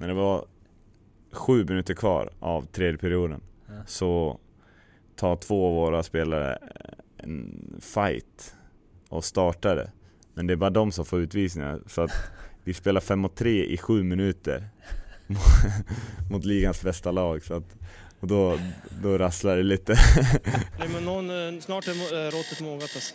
[0.00, 0.44] när det var
[1.32, 3.72] sju minuter kvar av tredje perioden Ja.
[3.86, 4.40] så
[5.16, 6.58] tar två av våra spelare
[7.16, 8.54] en fight
[9.08, 9.90] och startar det.
[10.34, 12.10] Men det är bara de som får utvisningar så att
[12.64, 14.68] vi spelar 5 mot 3 i sju minuter
[16.30, 17.76] mot ligans bästa lag så att,
[18.20, 18.58] och då,
[19.02, 19.94] då rasslar det lite.
[20.78, 21.90] Nej, men någon, eh, snart är
[22.26, 23.14] eh, råttet mogat alltså.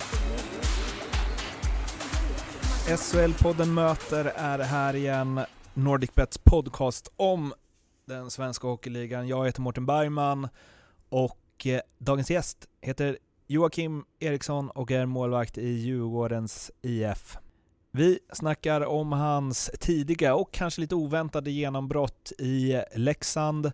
[2.97, 5.39] SHL-podden Möter är här igen.
[5.73, 7.53] NordicBets podcast om
[8.05, 9.27] den svenska hockeyligan.
[9.27, 10.47] Jag heter Mårten Bergman
[11.09, 13.17] och eh, dagens gäst heter
[13.47, 17.37] Joakim Eriksson och är målvakt i Djurgårdens IF.
[17.91, 23.71] Vi snackar om hans tidiga och kanske lite oväntade genombrott i Leksand,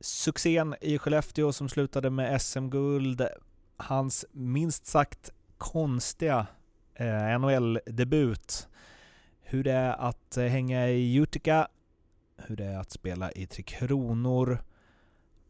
[0.00, 3.26] succén i Skellefteå som slutade med SM-guld,
[3.76, 6.46] hans minst sagt konstiga
[6.94, 8.68] eh, NHL-debut,
[9.42, 11.68] hur det är att eh, hänga i Utica,
[12.36, 14.58] hur det är att spela i Tre Kronor,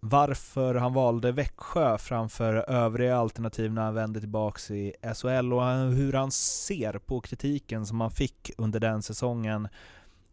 [0.00, 6.12] varför han valde Växjö framför övriga alternativ när han vände tillbaks i SHL och hur
[6.12, 9.68] han ser på kritiken som han fick under den säsongen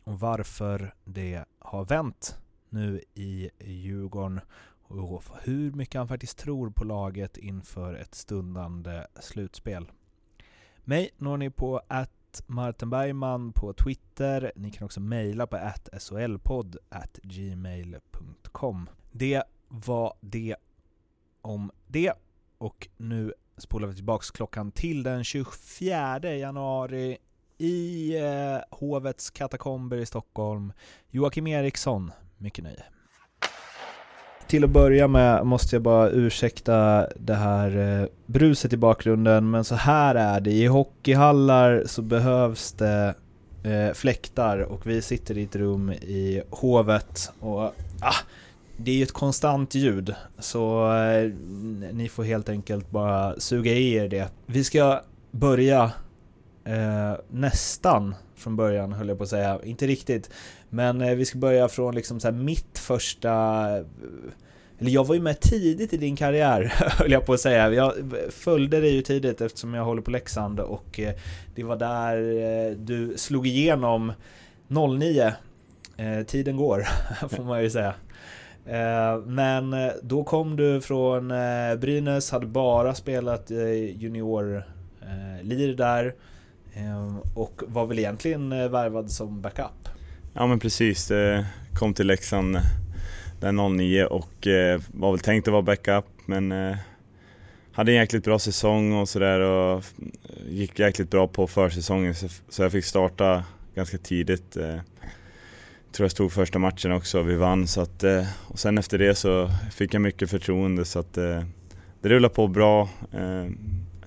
[0.03, 2.37] och varför det har vänt
[2.69, 4.39] nu i Djurgården.
[4.81, 9.91] Och hur mycket han faktiskt tror på laget inför ett stundande slutspel.
[10.83, 14.51] Mig når ni på att Martin Bergman på Twitter.
[14.55, 18.89] Ni kan också mejla på att solpodd at gmail.com.
[19.11, 20.55] Det var det
[21.41, 22.13] om det
[22.57, 27.17] och nu spolar vi tillbaks klockan till den 24 januari
[27.57, 30.73] i eh, Hovets katakomber i Stockholm.
[31.09, 32.83] Joakim Eriksson, mycket nöje.
[34.51, 39.63] Till att börja med måste jag bara ursäkta det här eh, bruset i bakgrunden, men
[39.63, 40.51] så här är det.
[40.51, 43.13] I hockeyhallar så behövs det
[43.63, 47.61] eh, fläktar och vi sitter i ett rum i Hovet och
[48.01, 48.15] ah,
[48.77, 51.31] det är ju ett konstant ljud, så eh,
[51.91, 54.27] ni får helt enkelt bara suga i er det.
[54.45, 55.01] Vi ska
[55.31, 55.91] börja
[56.65, 60.29] eh, nästan från början höll jag på att säga, inte riktigt.
[60.73, 63.29] Men eh, vi ska börja från liksom så här mitt första...
[63.77, 63.85] Eh,
[64.79, 67.73] eller jag var ju med tidigt i din karriär höll jag på att säga.
[67.73, 67.93] Jag
[68.29, 71.13] följde dig ju tidigt eftersom jag håller på Leksand och eh,
[71.55, 74.13] det var där eh, du slog igenom
[74.67, 75.33] 09.
[75.97, 76.87] Eh, tiden går,
[77.29, 77.93] får man ju säga.
[78.65, 81.27] Eh, men då kom du från
[81.79, 84.63] Brynäs, hade bara spelat juniorlir
[85.01, 86.15] junior-lir där
[87.35, 89.91] och var väl egentligen värvad som backup.
[90.33, 92.61] Ja men precis, det kom till Leksand eh,
[93.39, 96.75] den 09 och eh, var väl tänkt att vara backup men eh,
[97.71, 99.83] hade en jäkligt bra säsong och sådär och
[100.49, 102.15] gick jäkligt bra på försäsongen
[102.49, 103.43] så, jag fick starta
[103.75, 104.55] ganska tidigt.
[104.55, 104.81] Jag
[105.91, 108.03] tror jag stod första matchen också, vi vann så att,
[108.47, 111.45] och sen efter det så fick jag mycket förtroende så att det
[112.01, 112.89] rullade på bra.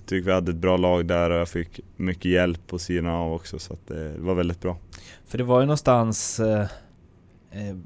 [0.04, 3.06] Jag tycker vi hade ett bra lag där och jag fick mycket hjälp på sidan
[3.06, 4.76] av också så att eh, det var väldigt bra.
[5.26, 6.40] För det var ju någonstans...
[6.40, 6.66] Eh,
[7.50, 7.76] eh,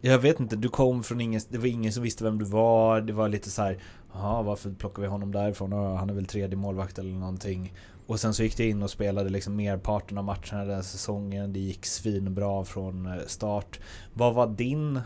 [0.00, 1.40] jag vet inte, du kom från ingen...
[1.48, 3.00] Det var ingen som visste vem du var.
[3.00, 3.78] Det var lite så här.
[4.12, 5.72] Jaha, varför plockar vi honom därifrån?
[5.72, 7.72] Han är väl tredje målvakt eller någonting.
[8.06, 11.52] Och sen så gick det in och spelade liksom merparten av matcherna den säsongen.
[11.52, 13.80] Det gick svinbra från eh, start.
[14.14, 14.96] Vad var din...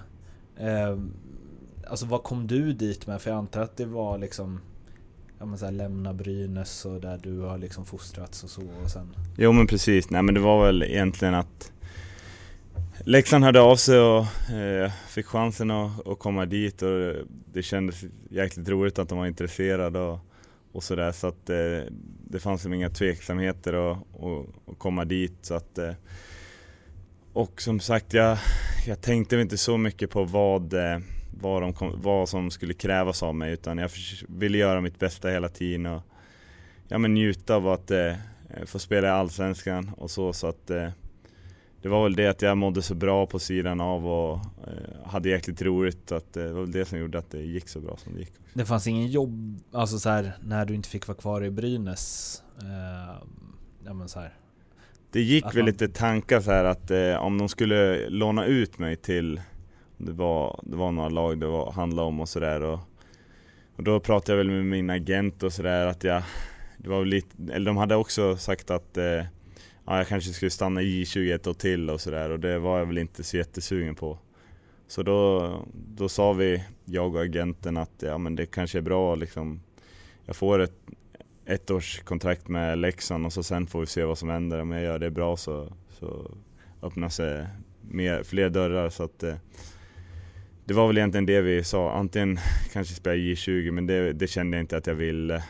[0.57, 0.99] Eh,
[1.87, 3.21] alltså vad kom du dit med?
[3.21, 4.61] För jag antar att det var liksom...
[5.45, 8.91] Ja men så här, lämna Brynäs och där du har liksom fostrats och så och
[8.91, 9.17] sen...
[9.37, 11.73] Jo men precis, nej men det var väl egentligen att
[13.05, 17.15] Leksand hörde av sig och eh, fick chansen att, att komma dit och
[17.53, 20.19] det kändes jäkligt roligt att de var intresserade och,
[20.73, 21.93] och sådär så att eh,
[22.31, 25.39] det fanns liksom inga tveksamheter att, att, att komma dit.
[25.43, 25.93] Så att eh,
[27.33, 28.39] och som sagt jag,
[28.87, 30.99] jag tänkte inte så mycket på vad, eh,
[31.41, 33.91] vad, de kom, vad som skulle krävas av mig utan jag
[34.29, 36.03] ville göra mitt bästa hela tiden och
[36.89, 38.13] ja, men njuta av att eh,
[38.67, 40.89] få spela i Allsvenskan och så så att eh,
[41.83, 44.35] det var väl det att jag mådde så bra på sidan av och
[44.67, 47.69] eh, hade jäkligt roligt att eh, det var väl det som gjorde att det gick
[47.69, 48.33] så bra som det gick.
[48.55, 52.43] Det fanns ingen jobb, alltså så här, när du inte fick vara kvar i Brynäs?
[52.61, 53.27] Eh,
[53.87, 54.35] ja men så här.
[55.11, 58.79] Det gick väl man- lite tankar så här att eh, om de skulle låna ut
[58.79, 59.41] mig till
[60.05, 62.79] det var, det var några lag det var, handlade om och sådär och,
[63.77, 66.23] och då pratade jag väl med min agent och sådär att jag,
[66.77, 69.25] det var lite, eller de hade också sagt att eh,
[69.85, 72.79] ja, jag kanske skulle stanna i J20 ett år till och sådär och det var
[72.79, 74.19] jag väl inte så jättesugen på.
[74.89, 79.15] Så då, då sa vi, jag och agenten, att ja men det kanske är bra
[79.15, 79.61] liksom,
[80.27, 80.73] jag får ett,
[81.47, 84.61] ettårskontrakt med Leksand och så sen får vi se vad som händer.
[84.61, 86.31] Om jag gör det bra så, så
[86.83, 87.47] öppnar sig
[87.81, 88.91] mer, fler dörrar.
[88.91, 89.35] Så att, eh,
[90.65, 92.39] det var väl egentligen det vi sa, antingen
[92.73, 95.45] kanske spela J20 men det, det kände jag inte att jag ville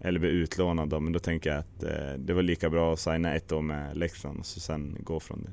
[0.00, 3.00] eller bli utlånad då, men då tänker jag att eh, det var lika bra att
[3.00, 5.52] signa ett år med Leksand och så sen gå från det.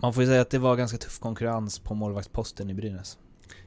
[0.00, 3.18] Man får ju säga att det var ganska tuff konkurrens på målvaktsposten i Brynäs.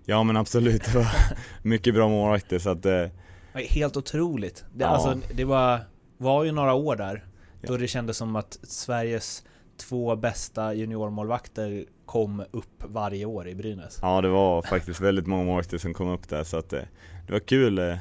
[0.05, 1.07] Ja men absolut, det var
[1.63, 3.07] mycket bra målvakter så att eh,
[3.53, 4.65] Helt otroligt.
[4.73, 4.87] Det, Ja.
[4.87, 5.79] alltså, det var,
[6.17, 7.25] var ju några år där
[7.61, 9.43] då det kändes som att Sveriges
[9.77, 13.99] två bästa juniormålvakter kom upp varje år i Brynäs.
[14.01, 16.87] Ja det var faktiskt väldigt många målvakter som kom upp där så att det,
[17.27, 17.79] det var kul.
[17.79, 17.95] Eh,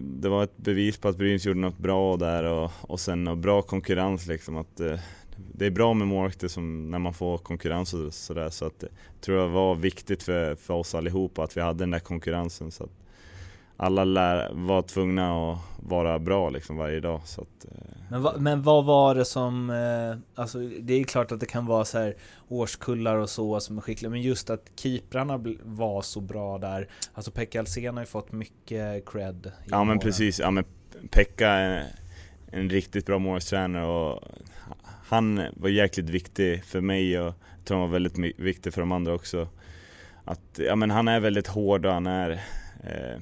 [0.00, 3.36] det- var ett bevis på att Brynäs gjorde något bra där och, och sen och
[3.38, 4.56] bra konkurrens liksom.
[4.56, 4.98] Att, eh,
[5.54, 8.88] det är bra med målvakter som, när man får konkurrens och sådär så att det
[9.20, 12.84] tror det var viktigt för, för oss allihopa att vi hade den där konkurrensen så
[12.84, 12.90] att
[13.76, 17.20] alla lär, var tvungna att vara bra liksom varje dag.
[17.24, 21.32] Så att, eh, Men, va, men vad var det som, eh, alltså det är klart
[21.32, 22.16] att det kan vara så här
[22.48, 26.88] årskullar och så som är skickliga, men just att keeprarna var så bra där.
[27.14, 29.52] Alltså Pekka Alsen har ju fått mycket cred.
[29.64, 29.98] Ja men åren.
[29.98, 30.64] precis, ja, men
[31.10, 31.84] Pekka är
[32.46, 34.20] en riktigt bra målvaktstränare och
[35.06, 38.92] han var jäkligt viktig för mig och jag tror han var väldigt viktig för de
[38.92, 39.48] andra också.
[40.24, 42.30] Att, ja, men han är väldigt hård och han är
[42.84, 43.20] eh,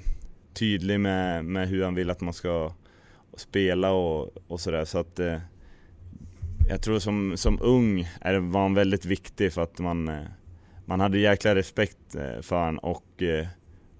[0.55, 2.73] tydlig med, med hur han vill att man ska
[3.37, 4.85] spela och, och sådär.
[4.85, 5.39] Så att eh,
[6.69, 10.25] jag tror som, som ung är, var han väldigt viktig för att man, eh,
[10.85, 13.47] man hade jäkla respekt eh, för han och eh,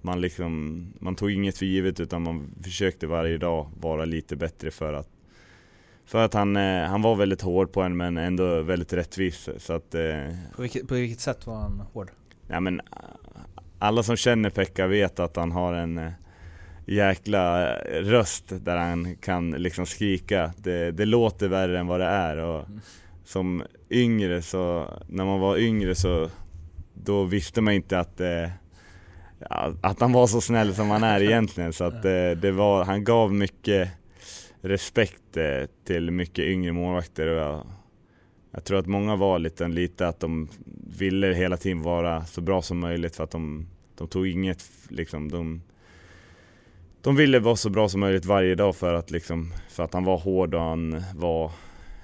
[0.01, 4.71] man, liksom, man tog inget för givet utan man försökte varje dag vara lite bättre
[4.71, 5.09] för att
[6.05, 9.49] för att han, eh, han var väldigt hård på en men ändå väldigt rättvis.
[9.57, 10.01] Så att, eh,
[10.55, 12.11] På vilket, på vilket sätt var han hård?
[12.47, 12.81] ja, men,
[13.79, 16.11] alla som känner Pekka vet att han har en
[16.85, 20.53] jäkla röst där han kan liksom skrika.
[20.57, 22.37] Det, det låter värre än vad det är.
[22.37, 22.65] Och
[23.25, 26.29] som yngre så, när man var yngre så
[26.93, 28.49] då visste man inte att eh,
[29.81, 31.73] att han var så snäll som han är egentligen.
[31.73, 33.89] Så att eh, det var, han gav mycket
[34.61, 37.27] respekt eh, till mycket yngre målvakter.
[37.27, 37.67] Och jag,
[38.51, 40.49] jag tror att många var lite, lite att de
[40.97, 45.31] ville hela tiden vara så bra som möjligt för att de, de tog inget, liksom,
[45.31, 45.61] de,
[47.03, 50.03] de ville vara så bra som möjligt varje dag för att, liksom, för att han
[50.03, 51.51] var hård och han var,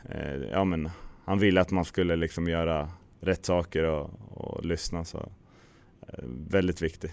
[0.10, 0.90] eh, ja men,
[1.26, 5.06] han ville att man skulle liksom göra rätt saker och, och lyssna.
[5.06, 5.18] Så,
[6.08, 7.12] eh, väldigt viktig.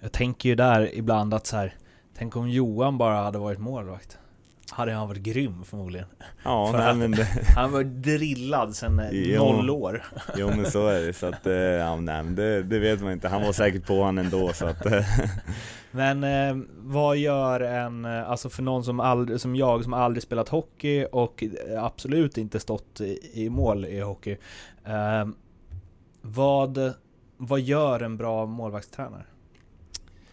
[0.00, 1.74] Jag tänker ju där ibland att så här,
[2.14, 4.18] tänk om Johan bara hade varit målvakt.
[4.70, 6.06] Hade han varit grym förmodligen.
[6.44, 7.24] Ja, För nej, att- men det,
[7.56, 10.04] Han var drillad sedan eh, noll år.
[10.36, 11.12] jo men så är det.
[11.12, 13.28] Så att, eh, ja, nej, men det, det vet man inte.
[13.28, 14.52] Han var säkert på han ändå.
[14.52, 15.04] Så att, eh,
[15.90, 20.48] Men eh, vad gör en, alltså för någon som, aldrig, som jag som aldrig spelat
[20.48, 21.44] hockey och
[21.78, 24.36] absolut inte stått i, i mål i hockey.
[24.84, 25.26] Eh,
[26.22, 26.92] vad,
[27.36, 29.24] vad gör en bra målvaktstränare?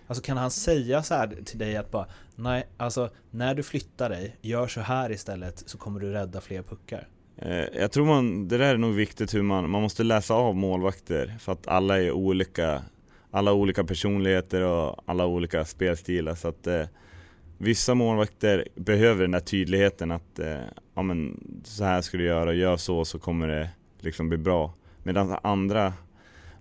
[0.07, 4.09] Alltså kan han säga så här till dig att bara Nej, alltså när du flyttar
[4.09, 7.07] dig, gör så här istället så kommer du rädda fler puckar.
[7.37, 10.55] Eh, Jag tror man, det där är nog viktigt hur man, man måste läsa av
[10.55, 12.83] målvakter för att alla är olika,
[13.31, 16.83] alla olika personligheter och alla olika spelstilar så att eh,
[17.57, 20.57] vissa målvakter behöver den där tydligheten att eh,
[20.95, 24.73] ja men så här ska du göra, gör så så kommer det liksom bli bra.
[25.03, 25.93] Medan andra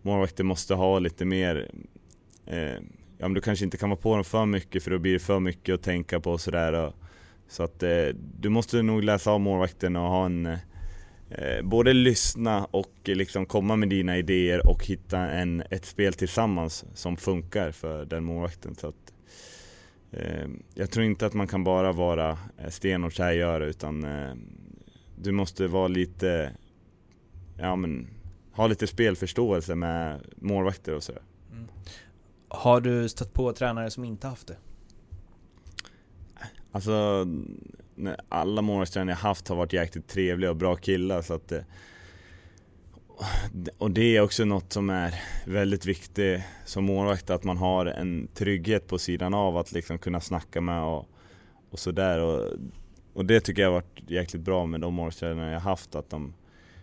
[0.03, 1.71] målvakter måste ha lite mer
[2.47, 2.75] eh,
[3.23, 5.19] ja men du kanske inte kan vara på dem för mycket för då blir det
[5.19, 6.93] för mycket att tänka på och sådär.
[7.49, 8.07] Så att eh,
[8.41, 10.47] du måste nog läsa av målvakten och ha en
[11.31, 16.13] eh, både lyssna och eh, liksom komma med dina idéer och hitta en, ett spel
[16.13, 18.75] tillsammans som funkar för den målvakten.
[18.75, 19.13] Så att,
[20.11, 22.39] eh, jag tror inte att man kan bara vara
[22.69, 24.35] sten och så utan eh,
[25.17, 26.53] du måste vara lite,
[27.59, 28.09] ja men,
[28.53, 31.23] ha lite spelförståelse med målvakter och sådär.
[31.53, 31.69] Mm.
[32.55, 34.57] Har du stött på tränare som inte haft det?
[36.73, 37.27] Alltså,
[37.95, 41.61] nej, alla målvaktstränare jag haft har varit jäkligt trevliga och bra killar så att eh,
[43.79, 45.15] och det är också något som är
[45.47, 50.21] väldigt viktigt som målvakt, att man har en trygghet på sidan av att liksom kunna
[50.21, 51.09] snacka med och,
[51.71, 52.19] och sådär.
[52.19, 52.53] Och,
[53.15, 56.35] och det tycker jag har varit jäkligt bra med de målvaktstränare jag haft, att de,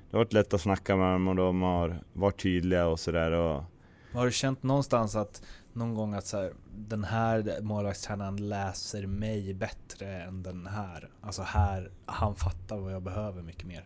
[0.10, 3.64] det har varit lätt att snacka med dem och de har varit tydliga och sådär.
[4.14, 5.42] Har du känt någonstans att
[5.74, 11.10] någon gång att så här, den här målvaktstränaren läser mig bättre än den här?
[11.22, 13.84] Alltså här, han fattar vad jag behöver mycket mer.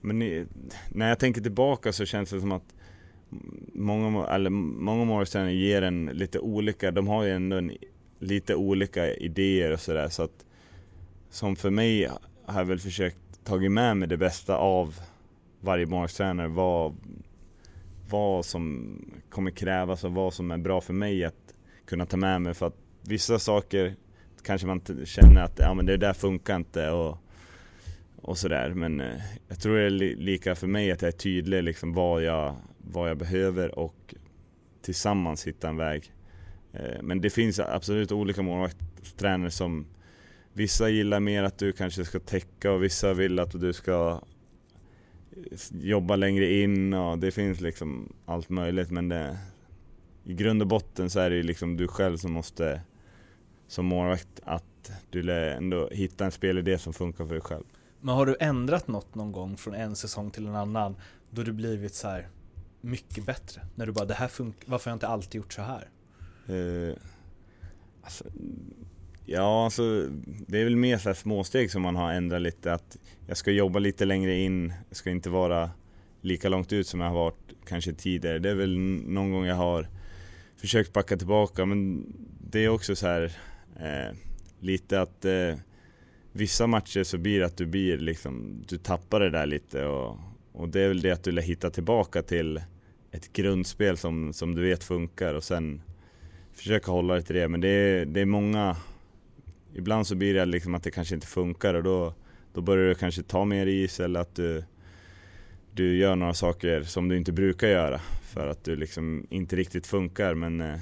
[0.00, 0.46] Men ni,
[0.88, 2.74] när jag tänker tillbaka så känns det som att
[3.74, 7.72] många, eller många målvaktstränare ger en lite olika, de har ju ändå en,
[8.18, 10.44] lite olika idéer och sådär så att
[11.30, 12.10] som för mig
[12.44, 14.94] har jag väl försökt tagit med mig det bästa av
[15.60, 16.96] varje målvaktstränare, vad,
[18.10, 18.98] vad som
[19.30, 21.54] kommer krävas och vad som är bra för mig att
[21.86, 23.94] kunna ta med mig för att vissa saker
[24.42, 27.18] kanske man känner att ja, men det där funkar inte och,
[28.16, 31.12] och sådär men eh, jag tror det är li lika för mig att jag är
[31.12, 34.14] tydlig liksom vad jag, vad jag behöver och
[34.82, 36.12] tillsammans hitta en väg.
[36.72, 39.86] Eh, men det finns absolut olika målvaktstränare som
[40.56, 44.20] Vissa gillar mer att du kanske ska täcka och vissa vill att du ska
[45.70, 49.38] jobba längre in och det finns liksom allt möjligt men det,
[50.24, 52.80] i grund och botten så är det liksom du själv som måste
[53.66, 57.64] som målvakt att du ändå hitta en spelidé som funkar för dig själv.
[58.00, 60.96] Men har du ändrat något någon gång från en säsong till en annan
[61.30, 62.28] då du blivit så här
[62.80, 63.60] mycket bättre?
[63.74, 65.88] När du bara, det här funkar, varför har jag inte alltid gjort så här?
[66.46, 66.96] Eh,
[68.02, 68.24] alltså,
[69.26, 70.08] Ja, alltså
[70.46, 72.72] det är väl mer så här småsteg som man har ändrat lite.
[72.72, 75.70] Att jag ska jobba lite längre in, jag ska inte vara
[76.20, 78.38] lika långt ut som jag har varit kanske tidigare.
[78.38, 79.88] Det är väl någon gång jag har
[80.56, 82.06] försökt backa tillbaka, men
[82.50, 83.32] det är också så här
[83.80, 84.16] eh,
[84.60, 85.54] lite att eh,
[86.32, 90.18] vissa matcher så blir det att du blir liksom, du tappar det där lite och,
[90.52, 92.60] och det är väl det att du lär hitta tillbaka till
[93.10, 95.82] ett grundspel som, som du vet funkar och sen
[96.52, 97.48] försöka hålla dig till det.
[97.48, 98.76] Men det är, det är många
[99.74, 102.14] ibland så blir det liksom att det kanske inte funkar och då,
[102.52, 104.64] då börjar du kanske ta mer is eller att du,
[105.72, 109.86] du gör några saker som du inte brukar göra för att du liksom inte riktigt
[109.86, 110.34] funkar.
[110.34, 110.78] Men eh,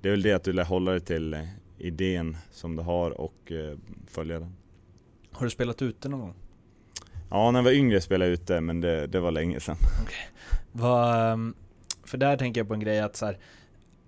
[0.00, 1.44] det är väl det att du lär hålla dig till eh,
[1.78, 4.56] idén som du har och eh, följa den.
[5.32, 6.34] Har du spelat ute någon gång?
[7.30, 9.76] Ja, när jag var yngre spelade jag ute men det, det var länge sedan.
[10.02, 10.86] Okay.
[10.86, 11.54] Ehm,
[12.04, 13.38] för där tänker jag på en grej att så här,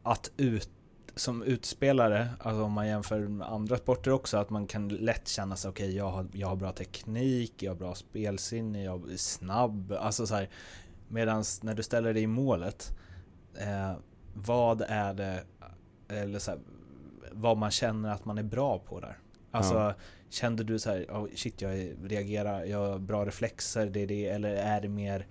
[0.03, 0.71] att ut
[1.17, 5.57] som utspelare, alltså om man jämför med andra sporter också, att man kan lätt känna
[5.57, 9.17] sig, okej okay, jag, har, jag har bra teknik, jag har bra spelsinne, jag är
[9.17, 10.49] snabb, alltså så här.
[11.09, 12.97] Medan när du ställer dig i målet,
[13.55, 13.93] eh,
[14.35, 15.43] vad är det,
[16.09, 16.61] eller så här,
[17.33, 19.19] vad man känner att man är bra på där?
[19.51, 19.95] Alltså, ja.
[20.31, 24.29] kände du så här, oh, shit jag reagerar, jag har bra reflexer, det är det,
[24.29, 25.27] eller är det mer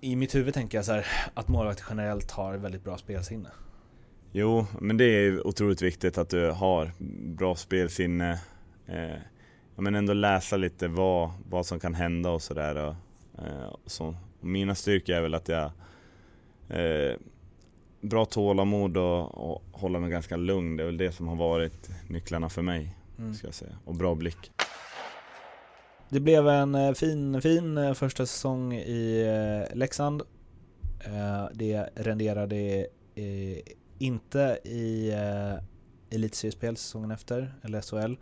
[0.00, 3.50] i mitt huvud tänker jag så här, att målvakter generellt har väldigt bra spelsinne.
[4.38, 6.92] Jo, men det är otroligt viktigt att du har
[7.36, 8.40] bra spelsinne.
[8.86, 9.18] Eh,
[9.76, 12.76] men ändå läsa lite vad, vad som kan hända och sådär.
[12.76, 12.94] Och,
[13.44, 14.14] eh, så.
[14.40, 15.64] Mina styrkor är väl att jag
[16.68, 17.16] eh,
[18.00, 20.76] bra tålamod och, och hålla mig ganska lugn.
[20.76, 22.96] Det är väl det som har varit nycklarna för mig.
[23.18, 23.34] Mm.
[23.34, 23.78] Ska jag säga.
[23.84, 24.52] Och bra blick.
[26.08, 29.22] Det blev en eh, fin, fin eh, första säsong i
[29.70, 30.22] eh, Leksand.
[31.52, 32.86] Det renderade
[33.98, 38.14] inte i eh, elitseriespel säsongen efter, eller SHL.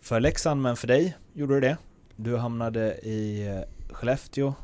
[0.00, 1.76] För Leksand, men för dig gjorde du det.
[2.16, 4.54] Du hamnade i eh, Skellefteå.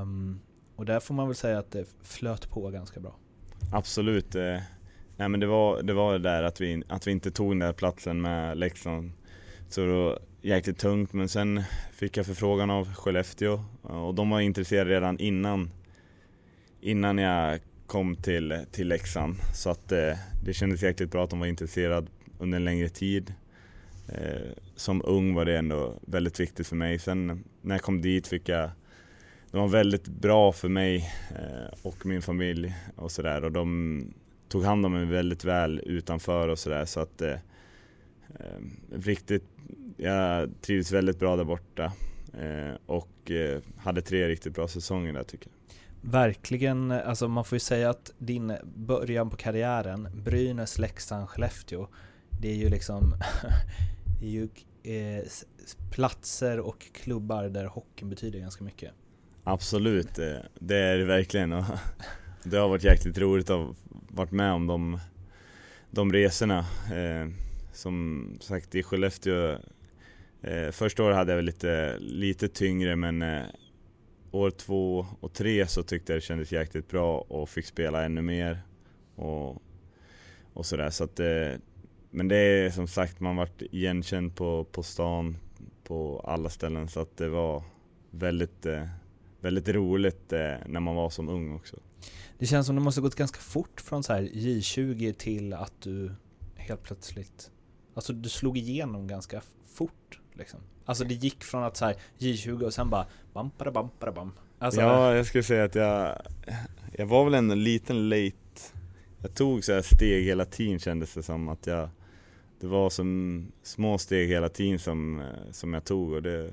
[0.00, 0.40] Um,
[0.76, 3.16] och där får man väl säga att det flöt på ganska bra.
[3.72, 4.34] Absolut.
[4.34, 4.58] Eh,
[5.16, 7.72] nej men det var det var där att vi, att vi inte tog den där
[7.72, 9.12] platsen med Leksand.
[9.68, 11.62] Så det var jäkligt tungt men sen
[11.92, 15.70] fick jag förfrågan av Skellefteå och de var intresserade redan innan,
[16.80, 19.36] innan jag kom till, till Leksand.
[19.54, 20.12] Så att eh,
[20.44, 22.06] det kändes jäkligt bra att de var intresserade
[22.38, 23.34] under en längre tid.
[24.08, 26.98] Eh, som ung var det ändå väldigt viktigt för mig.
[26.98, 28.70] Sen när jag kom dit fick jag
[29.50, 34.14] de var väldigt bra för mig eh, och min familj och sådär och de
[34.48, 37.32] tog hand om mig väldigt väl utanför och sådär så att eh,
[38.28, 38.60] eh,
[38.92, 39.44] riktigt,
[39.96, 41.92] jag trivdes väldigt bra där borta
[42.40, 45.56] eh, och eh, hade tre riktigt bra säsonger där tycker jag
[46.06, 51.88] verkligen, alltså man får ju säga att din början på karriären, Brynäs, Leksand, Skellefteå,
[52.40, 53.14] det är ju liksom
[54.20, 54.48] det är ju
[54.82, 55.24] eh,
[55.90, 58.92] platser och klubbar där hockeyn betyder ganska mycket.
[59.44, 61.64] Absolut, eh, det är det verkligen och
[62.42, 63.74] det har varit jäkligt roligt att ha
[64.08, 65.00] varit med om de,
[65.90, 66.58] de resorna.
[66.94, 67.28] Eh,
[67.72, 69.58] som sagt i Skellefteå,
[70.42, 73.42] eh, första året hade jag väl lite, lite tyngre men eh,
[74.30, 78.22] år två och tre så tyckte jag det kändes jäkligt bra och fick spela ännu
[78.22, 78.62] mer.
[79.14, 79.62] Och,
[80.52, 80.90] och sådär.
[80.90, 81.52] Så att, eh,
[82.10, 85.36] men det är som sagt, man vart igenkänd på, på stan,
[85.84, 87.62] på alla ställen så att det var
[88.10, 88.86] väldigt, eh,
[89.40, 91.76] väldigt roligt eh, när man var som ung också.
[92.38, 96.12] Det känns som det måste gått ganska fort från så här J20 till att du
[96.54, 97.50] helt plötsligt,
[97.94, 100.60] alltså du slog igenom ganska fort liksom.
[100.86, 104.12] Alltså det gick från att så här J20 och sen bara bam, bara bam, bara
[104.12, 104.32] bam.
[104.58, 106.22] Alltså, ja, jag skulle säga att jag,
[106.92, 108.36] jag var väl ändå en liten late
[109.22, 111.88] jag tog så här steg hela tiden kändes det som att jag
[112.60, 116.44] Det var som små steg hela tiden som, som jag tog och det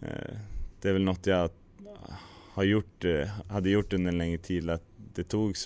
[0.00, 0.36] eh,
[0.80, 1.50] Det är väl något jag
[2.52, 4.82] har gjort, eh, hade gjort under en längre tid att
[5.14, 5.56] det tog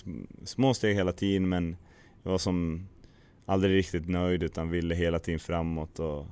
[0.43, 1.77] små steg hela tiden men
[2.23, 2.87] jag var som
[3.45, 6.25] aldrig riktigt nöjd utan ville hela tiden framåt och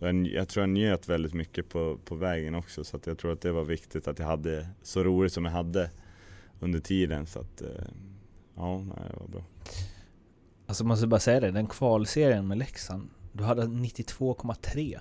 [0.00, 3.40] jag, jag tror jag njöt väldigt mycket på, på vägen också så jag tror att
[3.40, 5.90] det var viktigt att jag hade så roligt som jag hade
[6.60, 7.62] under tiden så att
[8.60, 9.42] Ja, nej, det var bra.
[10.66, 14.98] Alltså måste bara säga det, den kvalserien med Leksand, du hade 92,3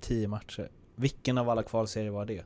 [0.00, 0.70] 10 matcher.
[0.94, 2.44] Vilken av alla kvalserier var det?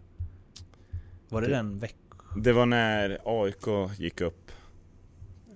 [1.28, 2.40] Var det, det den Växjö?
[2.40, 4.50] Det var när AIK gick upp.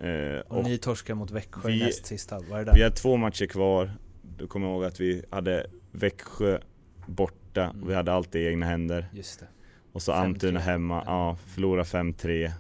[0.01, 2.75] Eh, och, och, ni torskade mot Växjö vi, näst sista, var det den?
[2.75, 3.91] Vi har två matcher kvar.
[4.39, 5.67] Du kommer ihåg att vi hade
[5.97, 6.59] Växjö
[7.07, 7.89] borta, mm.
[7.89, 9.07] vi hade allt i egna händer.
[9.13, 9.47] Just det.
[9.93, 12.53] Och så Almtuna hemma, ja, förlora 5-3.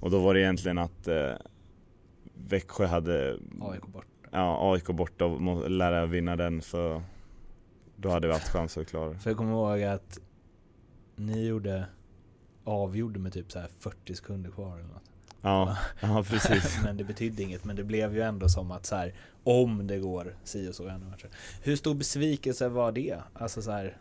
[0.00, 1.32] Och då var det egentligen att eh,
[2.34, 4.08] Växjö hade AIK borta.
[4.30, 7.02] Ja, AIK borta och lära vinna den så
[7.96, 9.18] då hade vi haft chans att klara det.
[9.18, 10.18] För jag kommer ihåg att
[11.16, 11.86] ni gjorde
[12.64, 15.07] avgjorde med typ så 40 sekunder kvar eller något.
[15.42, 16.78] Ja, ja precis.
[16.84, 19.14] men det betydde inget, men det blev ju ändå som att så här,
[19.44, 21.06] om det går si och så ännu
[21.62, 23.18] Hur stor besvikelse var det?
[23.32, 23.96] Alltså så här...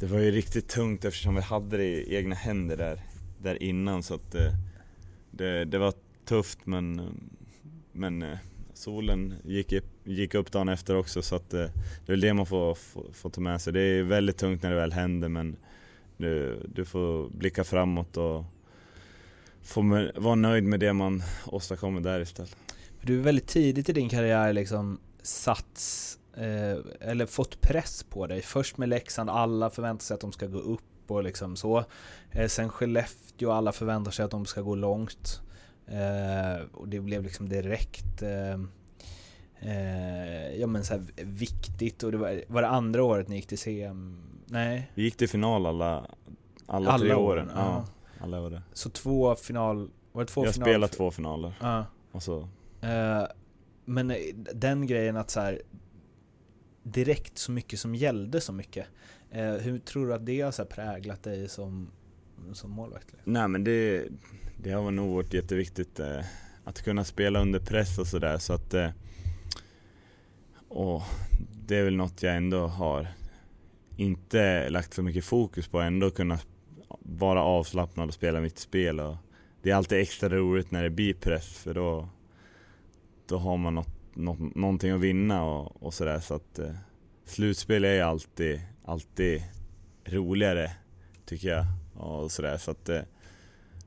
[0.00, 3.00] Det var ju riktigt tungt eftersom vi hade det i egna händer där,
[3.42, 4.52] där innan så att eh,
[5.30, 5.94] det, det var
[6.24, 7.10] tufft men,
[7.92, 8.38] men eh,
[8.74, 9.72] solen gick,
[10.04, 11.60] gick upp dagen efter också så att eh,
[12.06, 13.72] det är väl det man får, får, får ta med sig.
[13.72, 15.56] Det är väldigt tungt när det väl händer men
[16.16, 18.44] du, du får blicka framåt och
[19.64, 22.56] få vara nöjd med det man åstadkommer där istället.
[23.02, 28.42] Du är väldigt tidigt i din karriär liksom sats eh, eller fått press på dig.
[28.42, 31.84] Först med Leksand, alla förväntar sig att de ska gå upp och liksom så.
[32.30, 35.40] Eh, sen Skellefteå, alla förväntar sig att de ska gå långt.
[35.86, 38.22] Eh, och det blev liksom direkt
[40.56, 44.22] ja men så viktigt och det var, var det andra året ni gick till CM?
[44.46, 44.90] Nej?
[44.94, 46.06] Vi gick till final alla,
[46.66, 47.50] alla, alla tre åren.
[47.54, 47.60] Ja.
[47.60, 47.84] ja.
[48.24, 48.62] Alla åren.
[48.72, 50.72] Så två final, var det två Jag finaler?
[50.72, 51.54] spelade två finaler.
[51.60, 51.86] Ja.
[52.12, 52.48] Och så.
[52.80, 53.24] Eh,
[53.84, 54.12] men
[54.54, 55.62] den grejen att så här,
[56.82, 58.86] direkt så mycket som gällde så mycket.
[59.30, 61.90] Eh, hur tror du att det har så präglat dig som,
[62.52, 63.14] som målvakt?
[63.24, 64.08] Nej men det,
[64.56, 66.20] det har nog varit jätteviktigt eh,
[66.64, 68.90] att kunna spela under press och sådär så att eh,
[70.68, 71.02] och
[71.66, 73.08] det är väl något jag ändå har
[73.96, 76.38] inte lagt så mycket fokus på, ändå kunna
[77.00, 79.00] vara avslappnad och spela mitt spel.
[79.00, 79.16] Och
[79.62, 82.08] det är alltid extra roligt när det blir press för då,
[83.28, 86.20] då har man något, något, någonting att vinna och, och sådär.
[86.20, 86.70] Så att eh,
[87.24, 89.42] slutspel är alltid alltid
[90.04, 90.70] roligare,
[91.26, 91.64] tycker jag.
[91.94, 92.56] Och sådär.
[92.56, 93.00] Så att, eh,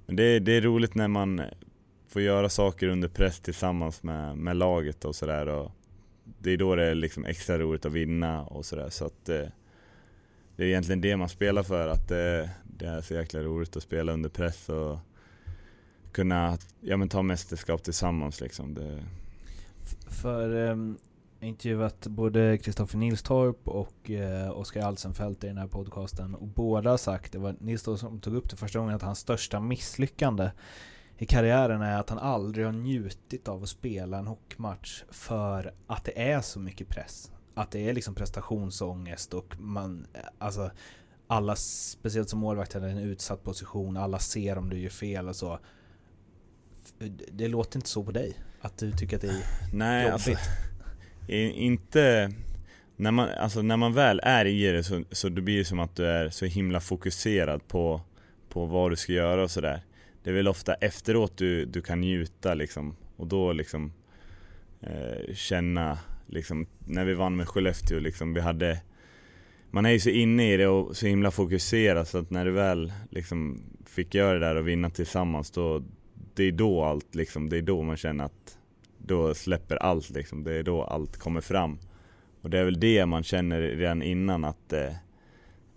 [0.06, 1.41] men det, det är roligt när man
[2.08, 5.72] får göra saker under press tillsammans med, med laget och sådär.
[6.39, 8.89] Det är då det är liksom extra roligt att vinna och sådär.
[8.89, 9.46] Så att eh,
[10.56, 13.83] det är egentligen det man spelar för, att det, det är så jäkla roligt att
[13.83, 14.99] spela under press och
[16.11, 18.73] kunna ja, men ta mästerskap tillsammans liksom.
[18.73, 19.03] Det...
[20.07, 20.97] För um,
[21.39, 26.97] intervjuat både Kristoffer Nilstorp och uh, Oskar Alsenfelt i den här podcasten och båda har
[26.97, 30.51] sagt, det var Nilstorp som tog upp det första gången, att hans största misslyckande
[31.17, 36.03] i karriären är att han aldrig har njutit av att spela en hockeymatch för att
[36.03, 37.31] det är så mycket press.
[37.53, 40.71] Att det är liksom prestationsångest och man, eh, alltså
[41.27, 45.35] alla, speciellt som målvakt, är en utsatt position, alla ser om du gör fel och
[45.35, 45.59] så.
[47.31, 50.13] Det låter inte så på dig, att du tycker att det är Nej, jobbigt.
[50.13, 50.31] Alltså
[51.31, 52.31] inte...
[52.99, 55.79] När man, alltså när man väl är i det så, så det blir det som
[55.79, 58.01] att du är så himla fokuserad på,
[58.49, 59.81] på vad du ska göra och sådär.
[60.23, 63.93] Det är väl ofta efteråt du, du kan njuta liksom och då liksom
[64.81, 68.81] eh, känna liksom, när vi vann med Skellefteå liksom, vi hade
[69.77, 72.51] man är ju så inne i det och så himla fokuserad så att när du
[72.51, 75.83] väl liksom fick göra det där och vinna tillsammans då,
[76.33, 78.57] det är då allt liksom, det är då man känner att
[78.97, 80.43] då släpper allt liksom.
[80.43, 81.79] Det är då allt kommer fram.
[82.41, 84.93] Och det är väl det man känner redan innan att, eh,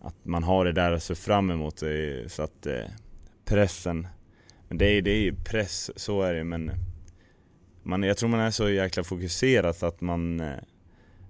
[0.01, 1.77] att man har det där att se fram emot.
[1.77, 2.85] det så att eh,
[3.45, 4.09] pressen,
[4.69, 6.71] men det är, det är ju press, så är det men
[7.83, 10.59] man, jag tror man är så jäkla fokuserad så att man, eh,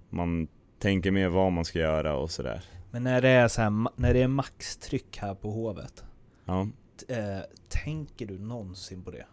[0.09, 0.47] man
[0.81, 2.63] tänker mer vad man ska göra och sådär.
[2.91, 6.03] Men när det är så här, när det är maxtryck här på Hovet,
[6.45, 6.67] Ja.
[7.07, 7.39] eh,
[7.69, 9.25] tänker du någonsin på det?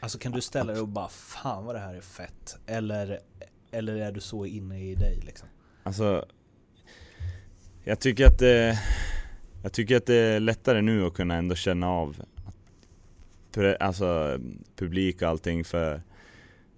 [0.00, 3.20] Alltså kan du ställa dig och bara 'Fan vad det här är fett' Eller,
[3.70, 5.48] eller är du så inne i dig liksom?
[5.82, 6.24] Alltså,
[7.84, 8.78] jag tycker att det,
[9.62, 12.22] jag tycker att det är lättare nu att kunna ändå känna av
[13.80, 14.38] alltså,
[14.76, 16.02] publik och allting för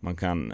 [0.00, 0.52] man kan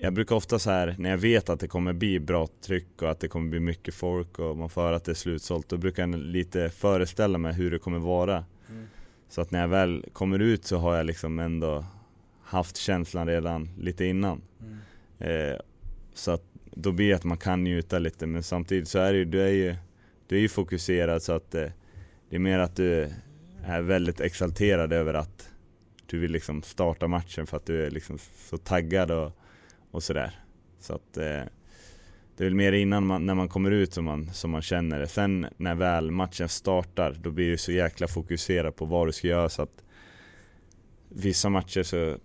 [0.00, 3.10] jag brukar ofta så här när jag vet att det kommer bli bra tryck och
[3.10, 5.76] att det kommer bli mycket folk och man får höra att det är slutsålt, då
[5.76, 8.44] brukar jag lite föreställa mig hur det kommer vara.
[9.28, 11.84] Så att när jag väl kommer ut så har jag liksom ändå
[12.42, 14.42] haft känslan redan lite innan.
[15.18, 15.60] Eh,
[16.14, 19.18] så att då blir det att man kan njuta lite men samtidigt så är det
[19.18, 19.76] ju, du är ju,
[20.26, 21.66] du är ju fokuserad så att eh,
[22.30, 23.10] det är mer att du
[23.64, 25.48] är väldigt exalterad över att
[26.06, 28.18] du vill liksom starta matchen för att du är liksom
[28.50, 29.37] så taggad och,
[29.90, 30.40] och sådär.
[30.80, 31.42] Så att eh,
[32.36, 34.98] det är väl mer innan man, när man kommer ut som man, som man känner
[34.98, 35.08] det.
[35.08, 39.28] Sen när väl matchen startar då blir du så jäkla fokuserad på vad du ska
[39.28, 39.84] göra så att
[41.08, 42.16] vissa matcher så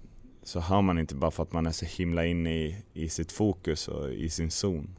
[0.43, 3.31] så hör man inte bara för att man är så himla inne i, i sitt
[3.31, 4.95] fokus och i sin zon.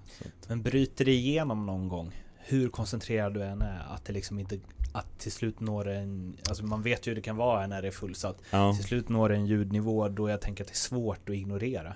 [0.48, 2.12] Men bryter det igenom någon gång?
[2.38, 4.60] Hur koncentrerad du än är, att det liksom inte
[4.92, 7.88] att till slut når en, alltså man vet ju hur det kan vara när det
[7.88, 8.42] är fullsatt.
[8.50, 8.74] ja.
[8.74, 11.94] Till slut når det en ljudnivå då jag tänker att det är svårt att ignorera.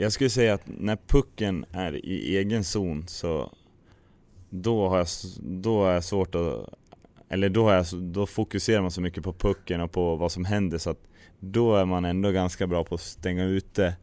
[0.00, 3.52] Jag skulle säga att när pucken är i egen zon så
[4.50, 5.06] då har jag,
[5.40, 6.74] då har jag svårt att
[7.28, 10.44] eller då, har jag, då fokuserar man så mycket på pucken och på vad som
[10.44, 11.00] händer så att
[11.40, 13.94] då är man ändå ganska bra på att stänga ute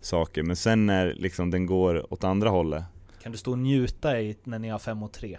[0.00, 0.42] saker.
[0.42, 2.84] Men sen när liksom den går åt andra hållet
[3.22, 5.38] Kan du stå och njuta i när ni har 5 och 3?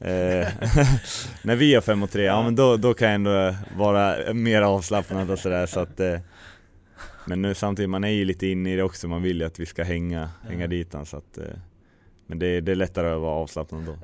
[0.00, 0.48] Eh,
[1.42, 4.62] när vi har 5 och 3, ja men då, då kan jag ändå vara mer
[4.62, 6.18] avslappnad och sådär så att eh,
[7.26, 9.58] Men nu samtidigt, man är ju lite inne i det också, man vill ju att
[9.60, 10.66] vi ska hänga, hänga Ja.
[10.66, 11.44] dit den, så att eh,
[12.26, 13.96] Men det, det är lättare att vara avslappnad då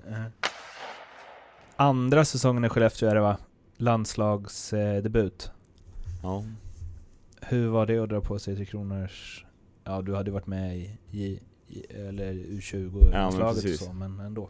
[1.76, 3.36] Andra säsongen i Skellefteå är det va?
[3.76, 5.50] Landslagsdebut.
[6.22, 6.44] Ja,
[7.40, 9.44] Hur var det att dra på sig Tre Kronors...
[9.84, 13.80] Ja, du hade ju varit med i, i, i eller U20-landslaget och precis.
[13.86, 14.48] så, men ändå.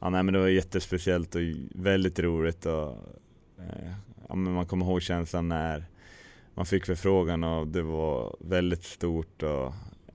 [0.00, 1.40] ja nej men det var jättespeciellt och
[1.74, 2.90] väldigt roligt och
[3.58, 3.92] eh,
[4.28, 5.84] Ja men man kommer ihåg känslan när
[6.54, 9.72] man fick förfrågan och det var väldigt stort och,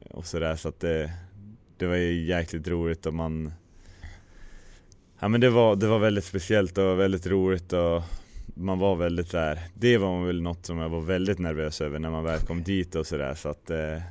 [0.10, 1.12] och sådär så att det
[1.78, 3.52] Det var jäkligt roligt och man
[5.20, 8.04] Ja men det var, det var väldigt speciellt och väldigt roligt och
[8.56, 9.60] man var väldigt där.
[9.74, 12.96] Det var väl något som jag var väldigt nervös över när man väl kom dit
[12.96, 14.02] och sådär så att eh, eh,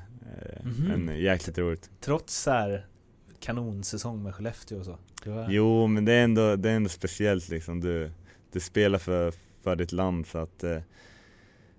[0.65, 1.05] Mhm.
[1.05, 1.91] Men jäkligt roligt.
[2.01, 2.87] Trots här
[3.41, 4.99] kanonsäsong med Skellefteå och så.
[5.25, 5.47] Var...
[5.51, 7.81] Jo men det är ändå, det är ändå speciellt liksom.
[7.81, 8.11] Du,
[8.53, 10.79] du spelar för, för ditt land så att eh,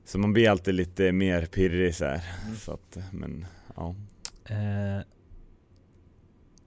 [0.10, 2.24] Så man blir alltid lite mer pirrig så här.
[2.46, 2.56] Mm.
[2.56, 3.46] Så att, eh, men
[3.76, 3.96] ja.
[4.46, 5.04] Eh,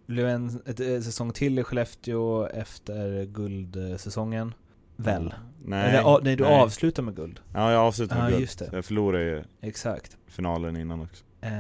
[0.06, 4.54] blev en ett, ett säsong till i Skellefteå efter guldsäsongen.
[4.96, 5.34] Väl?
[5.64, 6.60] Nej, Eller, a, nej, du nej.
[6.60, 7.40] avslutar med guld.
[7.54, 8.40] Ja jag avslutade med Ja, guld.
[8.40, 8.70] just det.
[8.72, 10.16] Jag förlorade ju Exakt.
[10.26, 11.24] finalen innan också.
[11.40, 11.50] Eh,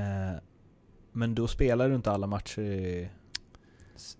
[1.12, 3.08] men då spelar du inte alla matcher i,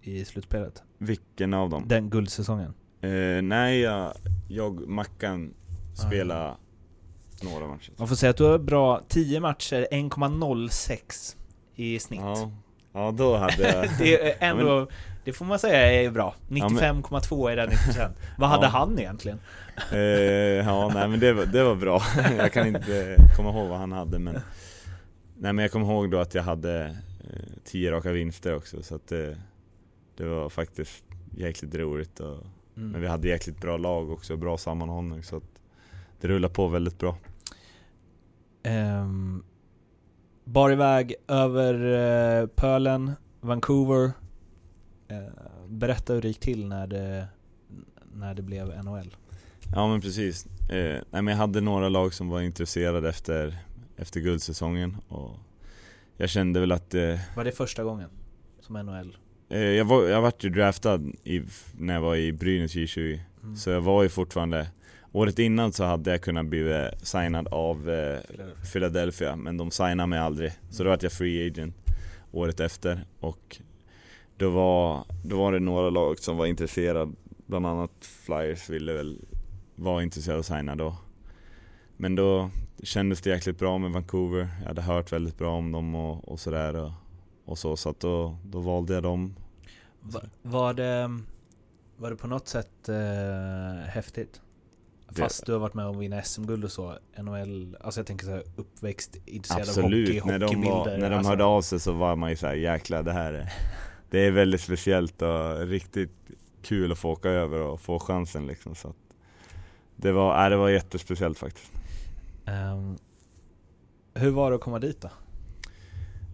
[0.02, 0.82] i slutspelet?
[0.98, 1.84] Vilken av dem?
[1.88, 2.74] Den guldsäsongen?
[3.00, 4.12] Eh, nej, jag,
[4.48, 5.54] jag Mackan
[5.94, 6.54] spelade
[7.42, 7.92] några matcher.
[7.96, 11.36] Man får säga att du har bra 10 matcher, 1,06
[11.76, 12.20] i snitt.
[12.20, 12.50] Ja,
[12.92, 13.88] ja då hade jag...
[13.98, 14.86] Det är ändå, Ja,
[15.24, 16.34] det får man säga är bra.
[16.48, 18.10] 95,2 är den 90%.
[18.38, 18.70] Vad hade Ja.
[18.70, 19.38] han egentligen?
[19.92, 22.02] Eh, ja, nej men det var, det var bra.
[22.38, 24.34] jag kan inte komma ihåg vad han hade men
[25.38, 26.84] Nej men jag kommer ihåg då att jag hade
[27.30, 29.36] eh, tio raka vinster också så att det,
[30.16, 31.04] det var faktiskt
[31.36, 32.38] jäkligt roligt och,
[32.76, 32.90] Mm.
[32.90, 35.42] Men vi hade jäkligt bra lag också, bra sammanhållning så att
[36.20, 37.16] det rullade på väldigt bra.
[38.64, 39.44] Um,
[40.44, 44.12] bar iväg över uh, pölen, Vancouver.
[45.08, 45.18] Eh,
[45.68, 47.26] berätta hur det gick till när det,
[48.14, 49.16] när det blev NHL.
[49.74, 50.46] Ja men precis.
[50.46, 53.56] Eh, nej, men jag hade några lag som var intresserade efter,
[53.96, 55.36] efter guldsäsongen och
[56.16, 58.10] jag kände väl att eh, Var det första gången
[58.60, 59.16] som NHL?
[59.48, 61.42] eh, jag, var, jag vart ju draftad i,
[61.78, 63.56] när jag var i Brynäs J20 Mm.
[63.56, 64.66] Så jag var ju fortfarande
[65.12, 68.72] Året innan så hade jag kunnat bli eh, signad av eh, Philadelphia.
[68.72, 70.52] Philadelphia men de signade mig aldrig.
[70.70, 71.76] Så då vart jag free agent
[72.32, 73.04] året efter.
[73.20, 73.60] Och
[74.36, 77.12] då var, då var det några lag som var intresserade
[77.46, 79.24] Bland annat Flyers ville väl
[79.74, 80.96] vara intresserade att signa då.
[81.96, 82.50] Men då
[82.82, 84.48] kändes det jäkligt bra med Vancouver.
[84.60, 86.90] Jag hade hört väldigt bra om dem och, och sådär och,
[87.44, 87.76] och så.
[87.76, 89.36] Så att då, då valde jag dem.
[90.00, 91.18] Va, var, det,
[91.96, 94.40] var det på något sätt eh, häftigt?
[95.16, 98.24] Fast du har varit med om att vinna SM-guld och så, NHL, alltså jag tänker
[98.24, 101.62] så här uppväxt, intresserad av Absolut, hockey, när de, var, när de alltså, hörde av
[101.62, 103.52] sig så var man ju såhär jäklar det här är
[104.12, 106.10] det är väldigt speciellt och riktigt
[106.62, 108.74] kul att få åka över och få chansen liksom.
[108.74, 108.96] Så att
[109.96, 111.72] det, var, äh, det var jättespeciellt faktiskt.
[112.46, 112.96] Ehm,
[114.14, 115.10] hur var det att komma dit då?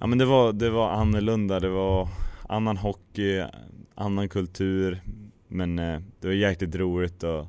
[0.00, 2.08] Ja men det var, det var annorlunda, det var
[2.48, 3.44] annan hockey,
[3.94, 5.02] annan kultur.
[5.48, 7.46] Men eh, det var jäkligt roligt och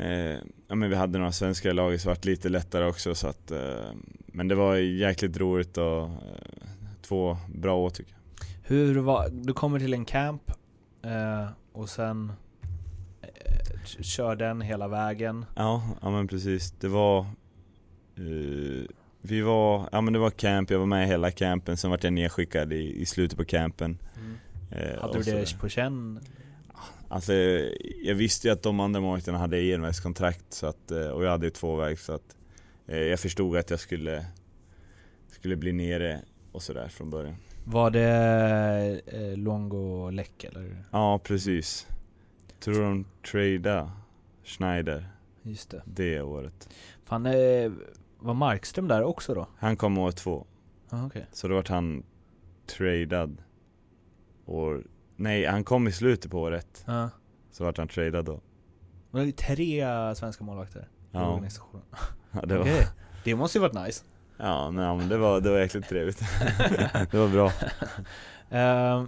[0.00, 3.26] eh, ja, men vi hade några svenska lag så det var lite lättare också så
[3.28, 3.90] att eh,
[4.26, 6.10] Men det var jäkligt roligt och eh,
[7.02, 8.46] två bra år tycker jag.
[8.62, 10.52] Hur var, du kommer till en camp
[11.02, 12.32] eh, och sen
[13.22, 15.44] eh, kör den hela vägen.
[15.56, 16.70] Ja, ja men precis.
[16.70, 17.20] Det var
[18.16, 18.86] eh,
[19.22, 22.12] Vi var, ja men det var camp, jag var med hela campen, sen vart jag
[22.12, 23.98] nedskickad i, i slutet på campen.
[24.70, 26.20] Eh, Hade du det på känn?
[27.12, 27.32] Alltså
[28.02, 31.46] jag visste ju att de andra målvakterna hade envägskontrakt så att, eh, och jag hade
[31.46, 32.36] ju tvåvägs så att
[32.86, 34.26] eh, jag förstod att jag skulle,
[35.30, 36.20] skulle bli nere
[36.52, 37.34] och sådär från början.
[37.64, 40.84] Var det eh, Longo Läck eller?
[40.90, 41.86] Ja precis.
[42.60, 43.92] Tror de trada
[44.44, 45.08] Schneider
[45.42, 45.82] Just det.
[45.84, 46.68] det året.
[47.04, 47.72] Fan, eh,
[48.18, 49.46] var Markström där också då?
[49.58, 50.46] Han kom år två,
[50.90, 51.26] Ah, okej.
[51.32, 52.02] så då vart han
[52.66, 53.42] tradad
[54.46, 54.84] år,
[55.20, 57.10] nej han kom i slutet på året, Ja.
[57.50, 58.40] så vart han tradad då.
[59.10, 61.84] Var det tre svenska målvakter i Ja, organisationen?
[62.32, 62.86] ja det var, Okej.
[63.24, 64.04] Det måste ju varit nice.
[64.36, 66.18] ja, nej, men det var, det var jäkligt trevligt.
[67.10, 67.46] det var bra.
[68.58, 69.04] Eh,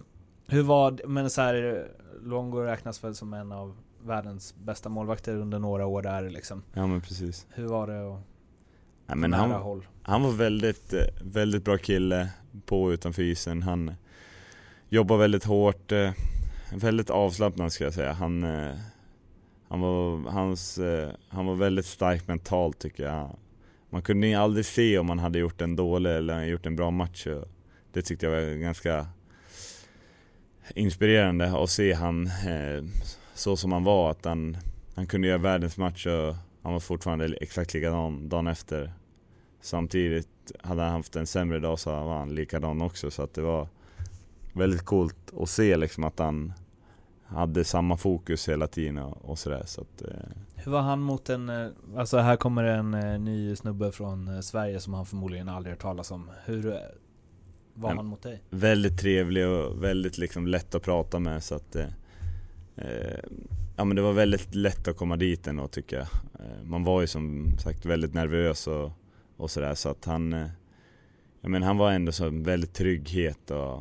[0.48, 1.88] hur var men så här,
[2.22, 6.62] Longo räknas väl som en av världens bästa målvakter under några år där liksom.
[6.74, 7.46] Ja men precis.
[7.54, 8.20] Hur var det att
[9.06, 9.86] Nej, men nära han, håll?
[10.02, 12.28] Han var väldigt, eh, väldigt bra kille
[12.66, 13.62] på och utanför isen.
[13.62, 13.94] Han
[14.92, 16.10] jobbar väldigt hårt, eh,
[16.74, 18.12] väldigt avslappnad ska jag säga.
[18.12, 18.76] Han, eh,
[19.68, 23.36] han, var, hans, eh, han var väldigt stark mentalt tycker jag.
[23.90, 26.90] Man kunde ju aldrig se om han hade gjort en dålig eller gjort en bra
[26.90, 27.26] match.
[27.92, 29.06] Det tyckte jag var ganska
[30.74, 32.30] inspirerande att se han
[33.34, 34.10] så som han var.
[34.10, 34.56] Att han,
[34.94, 38.92] han kunde göra världens match och han var fortfarande exakt likadan dagen efter.
[39.60, 43.42] Samtidigt hade han haft en sämre dag så var han likadan också så att det
[43.42, 43.68] var
[44.52, 46.52] väldigt coolt att se liksom att han
[47.26, 50.08] hade samma fokus hela tiden och, sådär så att, eh,
[50.54, 54.40] Hur var han mot en, eh, alltså här kommer en eh, ny snubbe från eh,
[54.40, 56.30] Sverige som han förmodligen aldrig hört talas om.
[56.44, 56.62] Hur
[57.74, 58.42] var Men- han mot dig?
[58.50, 61.86] väldigt trevlig och väldigt liksom lätt att prata med så att eh,
[63.76, 66.06] Ja men det var väldigt lätt att komma dit ändå tycker jag.
[66.64, 68.90] Man var ju som sagt väldigt nervös och,
[69.36, 70.46] och sådär så att han eh,
[71.40, 73.80] Ja men han var ändå så väldigt trygghet och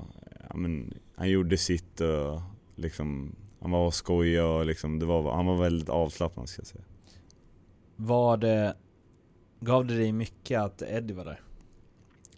[0.51, 2.41] ja, men, Han gjorde sitt och
[2.75, 6.67] liksom Han var och skojade och liksom det var, han var väldigt avslappnad ska jag
[6.67, 6.83] säga.
[7.95, 8.75] Var det,
[9.59, 11.41] gav det dig mycket att Eddie var där?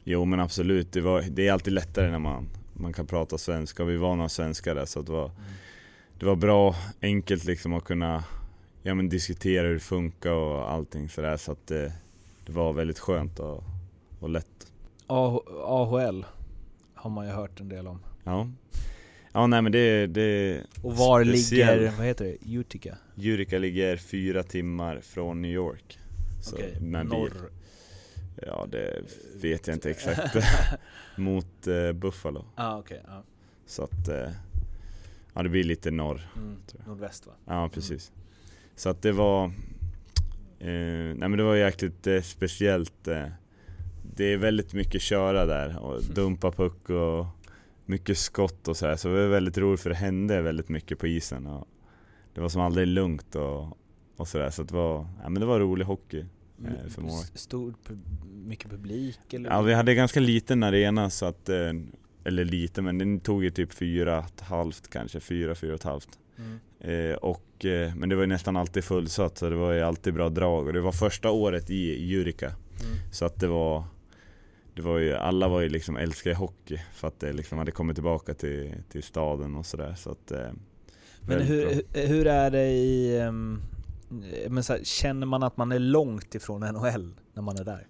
[0.03, 3.83] Jo men absolut, det, var, det är alltid lättare när man, man kan prata svenska.
[3.83, 5.31] Vi var några svenskar där så att det var,
[6.19, 8.23] det var bra, enkelt liksom att kunna
[8.81, 11.91] ja, men diskutera hur det funkar och allting sådär så att det,
[12.45, 13.63] det var väldigt skönt och,
[14.19, 14.71] och lätt.
[15.07, 16.25] Ah- AHL
[17.03, 17.99] har man ju hört en del om.
[18.23, 18.47] Ja,
[19.33, 21.79] ja nej men det, det Och var Speciell.
[21.79, 22.97] ligger, vad heter det, Utica?
[23.15, 25.99] Jurika ligger fyra timmar från New York.
[26.41, 26.89] Så Okej, bil.
[26.89, 27.31] norr.
[28.47, 29.01] Ja det
[29.41, 30.35] vet jag inte exakt.
[31.17, 32.45] Mot eh, Buffalo.
[32.55, 33.01] ah, okej.
[33.07, 33.23] ja.
[33.65, 34.29] Så att eh,
[35.33, 36.21] ja det blir lite norr.
[36.37, 37.33] Mm, nordväst va?
[37.45, 38.11] Ja precis.
[38.75, 39.45] Så att det var
[40.59, 40.69] eh,
[41.15, 43.07] Nej men det var jäkligt eh, speciellt.
[44.15, 47.25] Det är väldigt mycket köra där och dumpa puck och
[47.85, 48.95] mycket skott och så här.
[48.95, 51.47] Så det var väldigt roligt för det hände väldigt mycket på isen.
[51.47, 51.67] Och
[52.33, 53.77] det var som aldrig lugnt och,
[54.17, 54.27] och.
[54.27, 56.25] Så att det var, ja, men det var rolig hockey.
[56.65, 57.23] Eh, för mål.
[57.33, 57.73] Stor,
[58.45, 59.49] mycket publik eller?
[59.49, 61.73] Ja vi hade ganska liten arena så att eh,
[62.23, 65.79] Eller lite men den tog ju typ fyra och ett halvt kanske, fyra, fyra och
[65.79, 66.19] ett halvt.
[66.37, 66.59] Mm.
[66.79, 70.13] Eh, och, eh, men det var ju nästan alltid fullsatt så det var ju alltid
[70.13, 72.47] bra drag och det var första året i Jurika.
[72.47, 73.11] Mm.
[73.11, 73.83] Så att det var
[74.75, 77.95] det var ju, alla var ju liksom älskade hockey för att det liksom hade kommit
[77.95, 80.47] tillbaka till, till staden och sådär så att eh,
[81.21, 83.19] Men hur, hur- är det i...
[83.19, 83.61] ehm,
[84.49, 87.87] men så här, känner man att man är långt ifrån NHL när man är där?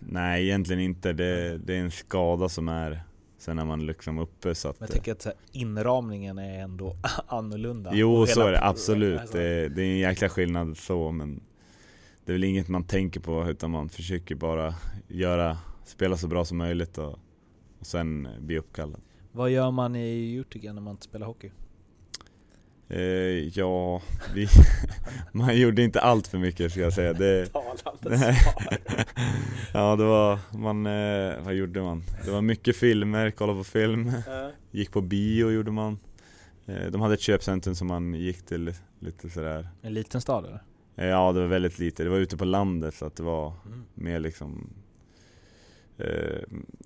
[0.00, 3.02] Nej egentligen inte, det, det är en skada som är
[3.38, 6.58] Sen är man liksom uppe så att Men jag tänker att så här, inramningen är
[6.62, 6.96] ändå
[7.26, 7.90] annorlunda.
[7.94, 8.64] Jo så är det.
[8.64, 11.40] Absolut, alltså, det, det är en jäkla skillnad så men
[12.24, 14.74] Det är väl inget man tänker på utan man försöker bara
[15.08, 17.18] göra, spela så bra som möjligt och,
[17.80, 19.00] och sen bli uppkallad.
[19.32, 21.50] Vad gör man i Utica när man inte spelar hockey?
[22.88, 23.00] Eh,
[23.58, 24.02] ja,
[24.34, 24.48] vi,
[25.32, 27.12] man gjorde inte allt för mycket ska jag säga.
[27.12, 27.48] Det,
[28.02, 28.36] nej.
[29.72, 32.02] ja, det var, man, eh, vad gjorde man?
[32.24, 34.12] Det var mycket filmer, kolla på film,
[34.70, 35.98] gick på bio gjorde man.
[36.66, 39.68] Eh, de hade ett köpcentrum som man gick till lite sådär.
[39.82, 40.62] En liten stad eller?
[40.96, 42.04] Eh, ja, det var väldigt lite.
[42.04, 43.84] Det var ute på landet så att det var Mm.
[43.94, 44.70] mer liksom
[45.98, 46.42] eh,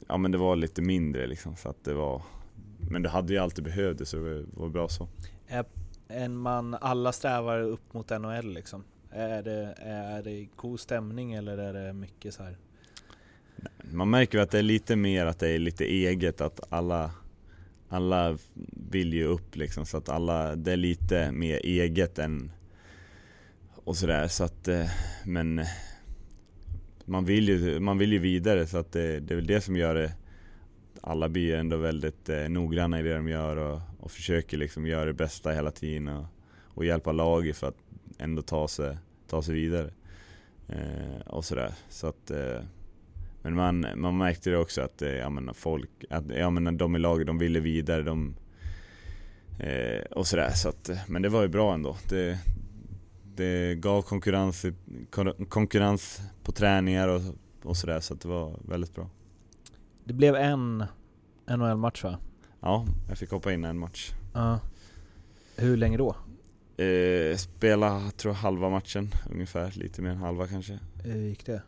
[0.09, 2.23] Ja men det var lite mindre liksom så att det var
[2.91, 5.09] Men det hade ju alltid behövt så det var- bra så
[6.09, 8.85] En man, alla strävar upp mot NHL liksom.
[9.11, 12.57] Är det, är det god stämning eller är det mycket så här?
[13.93, 17.11] Man märker att det är lite mer att det är lite eget att alla
[17.89, 18.39] Alla
[18.91, 22.53] vill ju upp liksom så att alla Det är lite mer eget än
[23.85, 24.87] Och sådär så att eh,
[25.25, 25.61] Men
[27.09, 29.77] man vill ju, man vill ju vidare så att det, det är väl det som
[29.77, 30.13] gör det.
[31.01, 35.05] Alla blir ändå väldigt eh, noggranna i det de gör och, och försöker liksom göra
[35.05, 36.25] det bästa hela tiden och,
[36.65, 37.79] och hjälpa laget för att
[38.19, 38.97] ändå ta sig,
[39.29, 39.91] ta sig vidare.
[40.69, 41.73] Eh, Och sådär.
[41.89, 42.61] Så att eh,
[43.43, 46.97] men man, man märkte det också att, eh, jag menar, folk, att, jag menar, de
[46.97, 48.35] i laget, de ville vidare, de
[49.61, 50.51] eh, och sådär.
[50.51, 51.97] Så att, eh, men det var ju bra ändå.
[52.09, 52.39] Det,
[53.39, 54.65] det gav konkurrens,
[55.49, 57.21] konkurrens på träningar och,
[57.63, 59.11] och sådär så att det var väldigt bra.
[60.05, 60.85] Det blev en
[61.51, 62.19] NHL-match va?
[62.61, 64.11] Ja, jag fick hoppa in en match.
[64.35, 64.61] Ja.
[65.57, 66.17] Hur länge då?
[66.85, 70.79] Eh, spela, tror jag, halva matchen ungefär, lite mer än halva kanske.
[71.05, 71.63] Hur gick det?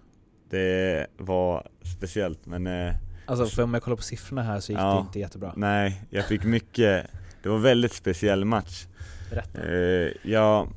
[0.50, 2.94] Det var speciellt men eh,
[3.26, 4.94] Alltså för om jag kollar på siffrorna här så gick Ja.
[4.94, 5.52] det inte jättebra.
[5.56, 7.06] nej, jag fick mycket,
[7.42, 8.86] det var en väldigt speciell match.
[9.30, 9.68] Berätta.
[9.68, 10.68] Eh, jag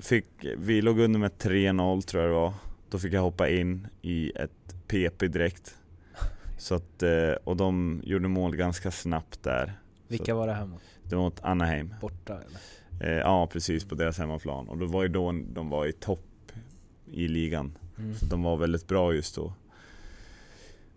[0.00, 2.52] fick, vi låg under med 3-0 tror jag det var.
[2.90, 5.74] Då fick jag hoppa in i ett PP direkt.
[6.58, 9.72] Så att, eh, och de gjorde mål ganska snabbt där.
[10.08, 10.82] Vilka var det här mot?
[11.02, 11.94] Det var mot Anaheim.
[12.00, 13.12] Borta eller?
[13.12, 14.68] Eh, ja precis, på deras hemmaplan.
[14.68, 16.52] Och det var ju då de var i topp
[17.12, 17.78] i ligan.
[17.98, 18.14] Mm.
[18.14, 19.52] Så de var väldigt bra just då.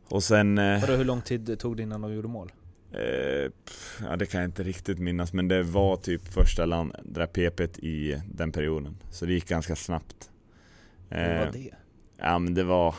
[0.08, 0.58] Och sen...
[0.58, 2.52] Eh, Vadå, hur lång tid tog det innan de gjorde mål?
[2.94, 6.96] Eh, pff, ja det kan jag inte riktigt minnas men det var typ första land,
[7.04, 8.98] det där PP't i den perioden.
[9.12, 10.30] Så det gick ganska snabbt.
[11.10, 11.70] Hur Eh, var det?
[12.18, 12.96] Ja men det var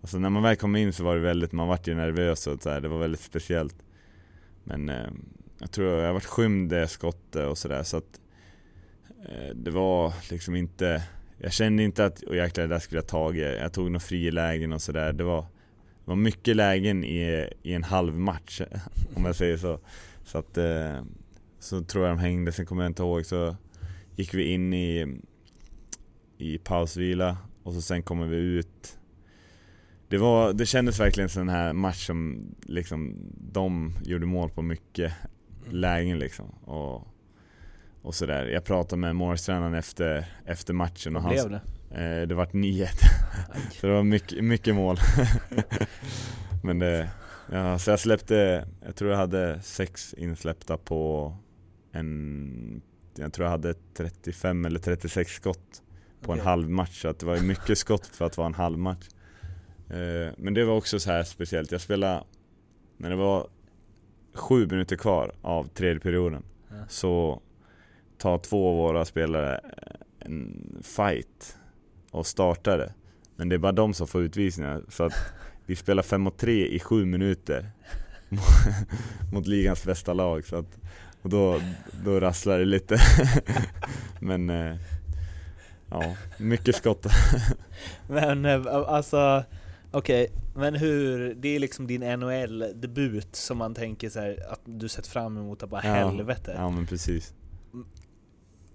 [0.00, 2.62] Alltså när man väl kom in så var det väldigt, man vart ju nervös och
[2.62, 3.76] så här, det var väldigt speciellt
[4.64, 5.10] Men eh,
[5.58, 8.20] jag tror jag varit skymd det skottet och sådär så att
[9.28, 11.02] eh, Det var liksom inte
[11.38, 14.72] Jag kände inte att, och jäklar det där skulle jag tagit Jag tog några frilägen
[14.72, 15.46] och sådär Det var
[16.04, 18.60] det var mycket lägen i, i en halv match
[19.14, 19.80] Om jag säger så.
[20.24, 21.02] Så att eh,
[21.58, 23.56] Så tror jag de hängde, sen kommer jag inte ihåg så
[24.16, 25.18] Gick vi in i
[26.38, 28.98] i pausvila och så sen kommer vi ut.
[30.08, 33.16] Det, var, det kändes verkligen som den här match som liksom
[33.52, 35.12] de gjorde mål på mycket
[35.70, 36.46] lägen liksom.
[36.48, 37.13] Och,
[38.04, 38.46] och sådär.
[38.46, 42.20] Jag pratade med målvaktstränaren efter, efter matchen och Vad han, blev det?
[42.20, 43.60] eh, det vart 9 Aj.
[43.80, 44.96] Så det var mycket, mycket mål
[46.62, 47.10] Men det,
[47.52, 51.34] ja, så jag släppte, jag tror jag hade sex insläppta på
[51.92, 52.82] en,
[53.16, 55.82] jag tror jag hade 35 eller 36 skott
[56.20, 56.44] på en Okej.
[56.50, 59.08] halv match så att det var mycket skott för att vara en halv match.
[59.90, 62.24] Eh, Men det var också så här speciellt, jag spelade
[62.96, 63.48] när det var
[64.34, 66.74] sju minuter kvar av tredje perioden Ja.
[66.88, 67.42] så
[68.24, 71.56] tar två av våra spelare eh, en fight
[72.10, 72.92] och startade.
[73.36, 75.12] Men det är bara de som får utvisningar så att
[75.66, 77.70] vi spelar 5 mot 3 i sju minuter
[79.32, 80.78] mot ligans bästa lag så att,
[81.22, 81.60] och då,
[82.04, 82.98] då rasslar det lite.
[84.20, 84.76] Men eh,
[85.90, 87.06] ja, mycket skott.
[88.08, 89.44] Men eh, alltså,
[89.90, 94.88] okej, men hur, det är liksom din NHL-debut som man tänker så här, att du
[94.88, 96.54] sett fram emot att bara helvete.
[96.56, 97.34] Ja men precis.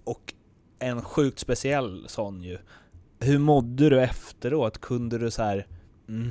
[0.04, 0.34] Och
[0.78, 2.58] en sjukt speciell sån ju.
[3.20, 4.80] Hur mådde du efteråt?
[4.80, 5.66] Kunde du så här,
[6.08, 6.30] mm,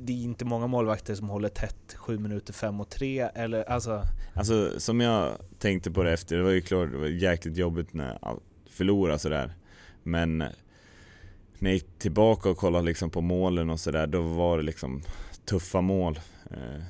[0.00, 4.02] det är inte många målvakter som håller tätt 7 minuter 5 och 3 eller alltså,
[4.34, 7.94] Alltså som jag tänkte på det efter, det var ju klart det var jäkligt jobbigt
[7.94, 9.52] när jag förlora sådär
[10.02, 14.62] Men när jag gick tillbaka och kollade liksom på målen och sådär, då var det
[14.62, 15.02] liksom
[15.44, 16.82] tuffa mål eh,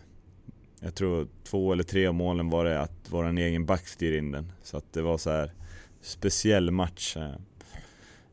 [0.80, 4.30] Jag tror två eller tre av målen var det att vår egen back styr in
[4.30, 5.52] den Så att det var så här
[6.00, 7.34] speciell match eh.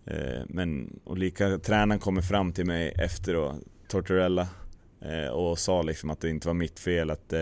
[0.06, 3.56] Eh, Men, och lika, tränaren kommer fram till mig efter då,
[3.88, 4.48] Tortorella
[5.02, 7.34] eh, Och sa liksom att det inte var mitt fel att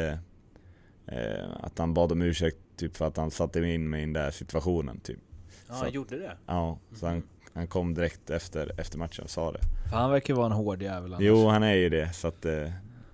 [1.60, 4.32] att han bad om ursäkt typ för att han satte in mig i den där
[4.32, 5.20] situationen typ.
[5.68, 6.38] ja, Så- han gjorde det?
[6.46, 7.24] Ja, så han,
[7.54, 9.60] han kom direkt efter, efter matchen och sa det.
[9.90, 11.24] För han verkar ju vara en hård jävel annars.
[11.26, 12.14] Jo, han är ju det.
[12.14, 12.46] Så att,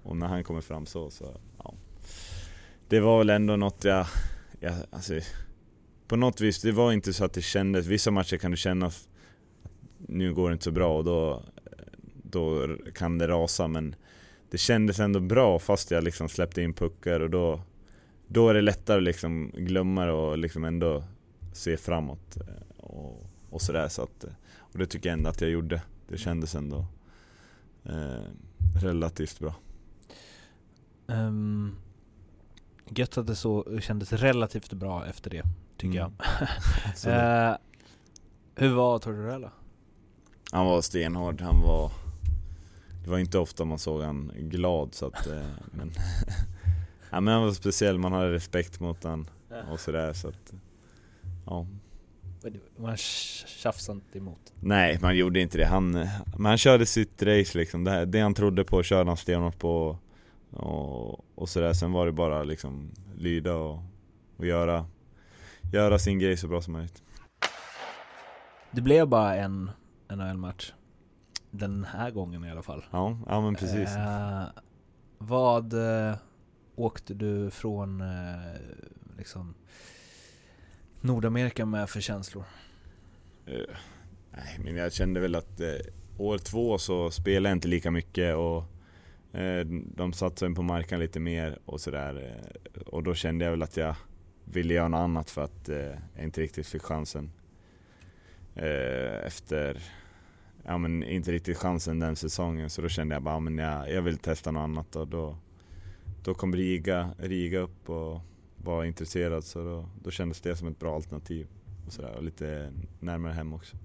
[0.03, 1.73] och när han kommer fram så, så ja.
[2.87, 4.05] Det var väl ändå något jag,
[4.59, 5.13] jag alltså,
[6.11, 9.09] på något vis, det var inte så att det kändes, vissa matcher kan det kännas
[9.97, 11.43] nu går det inte så bra och då,
[12.23, 13.95] då kan det rasa men
[14.49, 17.61] det kändes ändå bra fast jag liksom släppte in puckar och då,
[18.27, 21.03] då är det lättare att liksom glömma det och liksom ändå
[21.53, 25.41] se framåt eh, och, och sådär så att, eh, och det tycker jag ändå att
[25.41, 25.81] jag gjorde.
[26.07, 26.85] Det kändes ändå
[27.83, 28.25] eh,
[28.81, 29.55] relativt bra.
[31.07, 31.75] Um,
[32.89, 35.43] gött att det så kändes relativt bra efter det,
[35.81, 36.11] tycker Mm.
[36.19, 36.37] jag.
[37.51, 37.55] Eh,
[38.55, 39.51] hur var Tortorella?
[40.51, 41.91] Han var stenhård, han var
[43.03, 45.33] Det var inte ofta man såg han glad så att eh,
[45.71, 45.91] men,
[47.11, 49.29] ja, men han var speciell, man hade respekt mot han
[49.71, 50.53] och sådär så att
[51.45, 51.65] Ja
[52.77, 54.53] Man tjafsade inte emot.
[54.59, 55.65] Nej, man gjorde inte det.
[55.65, 57.83] Han, men han körde sitt race liksom.
[57.83, 59.97] Det, här, det han trodde på körde han stenhårt på.
[60.51, 61.73] Och, och sådär.
[61.73, 63.79] Sen var det bara liksom lyda och,
[64.37, 64.85] och göra,
[65.73, 67.03] göra sin grej så bra som möjligt.
[68.71, 69.71] Det blev bara en
[70.09, 70.73] NHL-match.
[71.51, 72.85] Den här gången i alla fall.
[72.91, 73.95] Ja, ja men precis.
[73.95, 74.43] Eh,
[75.17, 76.15] vad eh,
[76.75, 78.07] åkte du från eh,
[79.17, 79.53] liksom
[81.01, 82.43] Nordamerika med för känslor?
[83.45, 83.53] Eh,
[84.31, 85.67] nej, men jag kände väl att eh,
[86.17, 88.63] år två så spelade jag inte lika mycket och
[89.39, 92.41] eh, de satsade på marken lite mer och sådär.
[92.85, 93.95] Och då kände jag väl att jag
[94.45, 95.77] ville göra något annat för att eh,
[96.15, 97.31] jag inte riktigt fick chansen.
[98.55, 99.83] Eh, efter,
[100.63, 103.91] ja men inte riktigt chansen den säsongen så då kände jag bara, ja, men jag,
[103.91, 105.37] jag vill testa något annat och då,
[106.23, 108.21] då kom Riga, Riga upp och
[108.57, 111.47] var intresserad så då, då kändes det som ett bra alternativ
[111.87, 113.77] och, sådär, och lite närmare hem också.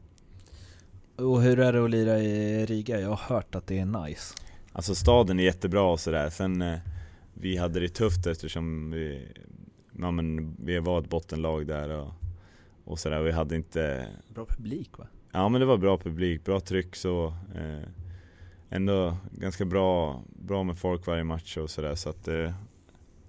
[1.17, 3.01] Och hur är det att lira i Riga?
[3.01, 4.35] Jag har hört att det är nice.
[4.73, 6.79] Alltså staden är jättebra och sådär, sen eh,
[7.35, 9.29] vi hade det tufft eftersom vi,
[9.99, 12.13] ja, men, vi var ett bottenlag där och,
[12.85, 15.07] och sådär, vi hade inte Bra publik va?
[15.33, 17.89] Ja men det var bra publik, bra tryck så eh,
[18.71, 21.95] Ändå ganska bra, bra med folk varje match och sådär.
[21.95, 22.53] Så att eh,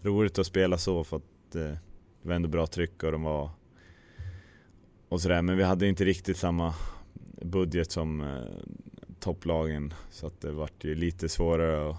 [0.01, 1.61] Roligt att spela så för att eh,
[2.21, 3.49] det var ändå bra tryck och de var
[5.09, 5.41] Och sådär.
[5.41, 6.73] Men vi hade inte riktigt samma
[7.41, 8.43] budget som eh,
[9.19, 11.95] topplagen så att det vart ju lite svårare och,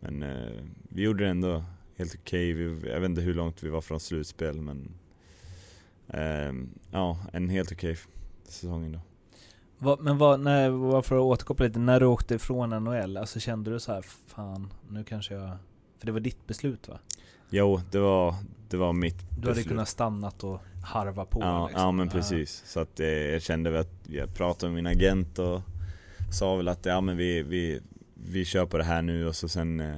[0.00, 1.64] Men eh, vi gjorde det ändå
[1.98, 4.90] helt okej, Vi jag vet inte hur långt vi var från slutspel men
[6.08, 6.52] eh,
[6.90, 7.96] Ja, en helt okej
[8.44, 9.00] säsongen då.
[9.78, 13.40] Va, men vad, när, vad för att återkoppla lite, när du åkte ifrån NHL, alltså
[13.40, 15.56] kände du så här, fan, nu kanske jag...
[15.98, 16.98] För det var ditt beslut va?
[17.50, 18.34] Jo, det var,
[18.68, 19.68] det var mitt Du hade beslut.
[19.68, 21.82] kunnat stannat och harva på ja, liksom.
[21.82, 22.62] ja men precis.
[22.66, 25.60] Så att eh, jag kände väl att jag pratade med min agent och
[26.32, 27.80] sa väl att ja men vi, vi,
[28.14, 29.96] vi kör på det här nu och så sen eh,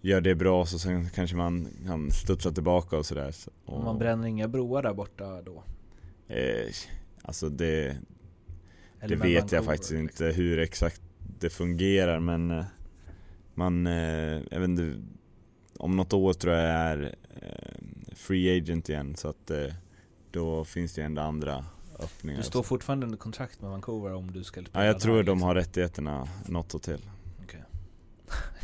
[0.00, 3.30] gör det bra så sen kanske man kan studsa tillbaka och sådär.
[3.30, 5.64] Så, Och man bränner inga broar där borta då?
[6.28, 6.66] eh,
[7.22, 7.96] alltså det,
[9.00, 10.02] Eller det vet jag faktiskt liksom.
[10.02, 11.02] inte hur exakt
[11.40, 12.64] det fungerar men eh,
[13.54, 15.02] man, eh, jag vet inte,
[15.78, 19.66] om något år tror jag är eh, free agent igen så att eh,
[20.30, 21.64] då finns det ändå andra
[21.98, 22.38] öppningar.
[22.38, 25.18] Du står fortfarande under kontrakt med Vancouver om du ska spela ja, jag tror de
[25.20, 25.42] liksom.
[25.42, 27.00] har rättigheterna något hotell.
[27.00, 27.10] Okej.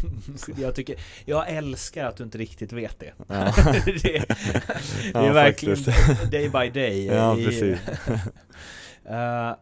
[0.57, 3.13] jag, tycker, jag älskar att du inte riktigt vet det.
[3.27, 3.53] Ja.
[3.85, 4.27] det, det är
[5.27, 6.31] Ja, verkligen faktiskt.
[6.31, 7.07] day by day.
[7.07, 7.79] Ja, i- precis.
[9.07, 9.55] Eh,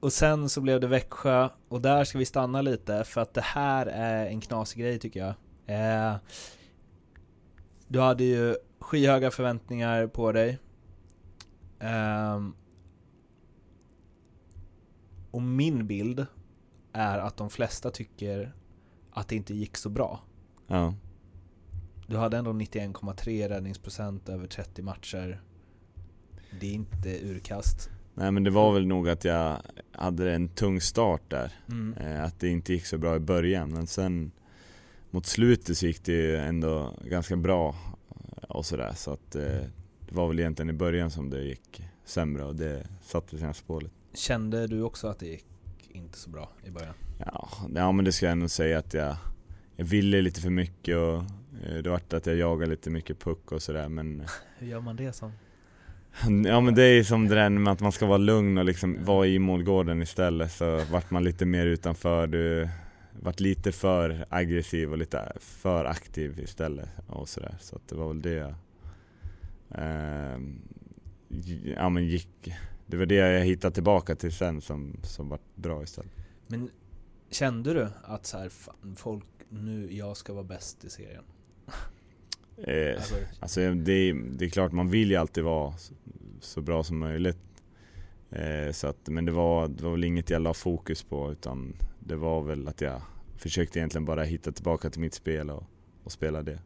[0.00, 3.40] och sen så blev det Växjö, och där ska vi stanna lite för att det
[3.40, 5.34] här är en knasig grej tycker jag.
[6.10, 6.16] Eh,
[7.88, 10.58] du hade ju skyhöga förväntningar på dig.
[11.80, 12.54] Ehm,
[15.30, 16.26] och min bild
[16.92, 18.52] är att de flesta tycker
[19.18, 20.20] att det inte gick så bra.
[20.66, 20.94] Ja.
[22.06, 25.40] Du hade ändå 91,3 räddningsprocent över 30 matcher.
[26.60, 27.90] Det är inte urkast.
[28.14, 29.56] Nej men det var väl nog att jag
[29.92, 31.52] hade en tung start där.
[31.68, 31.94] Mm.
[31.94, 34.30] Eh, Att det inte gick så bra i början men sen
[35.10, 37.74] mot slutet så gick det ju ändå ganska bra
[38.48, 39.42] och sådär så att eh,
[40.00, 43.80] det var väl egentligen i början som det gick sämre och det satte sina spår
[43.80, 43.94] lite.
[44.14, 45.46] Kände du också att det gick
[45.88, 46.94] inte så bra i början?
[47.18, 49.16] Ja, ja men det ska jag ändå säga att jag,
[49.76, 51.16] jag ville lite för mycket och
[51.64, 54.22] eh, det vart att jag jagade lite mycket puck och sådär men
[54.58, 55.32] Hur gör man det som?
[56.46, 58.64] Ja men det är ju som det där med att man ska vara lugn och
[58.64, 62.68] liksom vara i målgården istället så vart man lite mer utanför, du
[63.20, 68.08] vart lite för aggressiv och lite för aktiv istället och sådär så att det var
[68.08, 68.54] väl det jag
[69.70, 70.38] eh,
[71.64, 72.54] Ja men gick,
[72.86, 76.12] det var det jag hittade tillbaka till sen som, som vart bra istället.
[76.46, 76.70] Men
[77.30, 81.24] kände du att så här, fan, folk, nu, jag ska vara bäst i serien?
[82.56, 85.74] Eh, Alltså, Alltså det är, det är klart man vill ju alltid vara
[86.40, 87.38] så bra som möjligt.
[88.30, 91.76] Eh, så att, men det var, det var väl inget jag la fokus på utan
[92.00, 93.02] det var väl att jag
[93.36, 95.64] försökte egentligen bara hitta tillbaka till mitt spel och,
[96.04, 96.58] och spela det.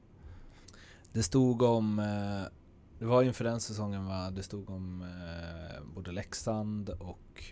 [1.12, 2.52] Det stod om, eh,
[2.98, 7.44] det var inför den säsongen va, det stod om eh, både Leksand och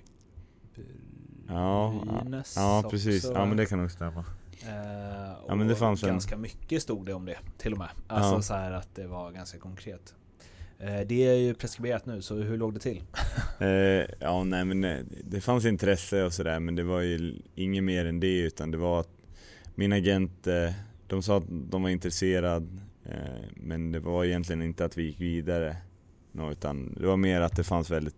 [1.51, 3.25] Ja, Brynäs ja precis.
[3.25, 3.39] också.
[3.39, 4.25] Ja men det kan nog stämma.
[4.63, 7.89] Eh, Ja, men det fanns en- ganska mycket stod det om det till och med.
[8.07, 8.43] Alltså Ja.
[8.43, 10.15] så här att det var ganska konkret.
[10.79, 13.03] Eh, det är ju preskriberat nu, så hur låg det till?
[13.61, 17.85] Eh, ja, nej men eh, det fanns intresse och sådär men det var ju inget
[17.85, 19.09] mer än det utan det var att
[19.75, 20.73] min agent, eh,
[21.07, 22.67] de sa att de var intresserade
[23.05, 25.77] eh, men det var egentligen inte att vi gick vidare
[26.53, 28.17] utan det var mer att det fanns väldigt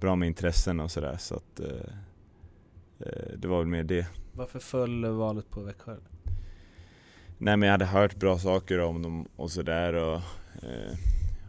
[0.00, 1.60] bra med intressen och sådär så att
[3.36, 4.06] det var väl mer det.
[4.32, 5.96] Varför föll valet på Växjö?
[7.38, 10.20] Nej men jag hade hört bra saker om dem och sådär och,
[10.62, 10.96] eh,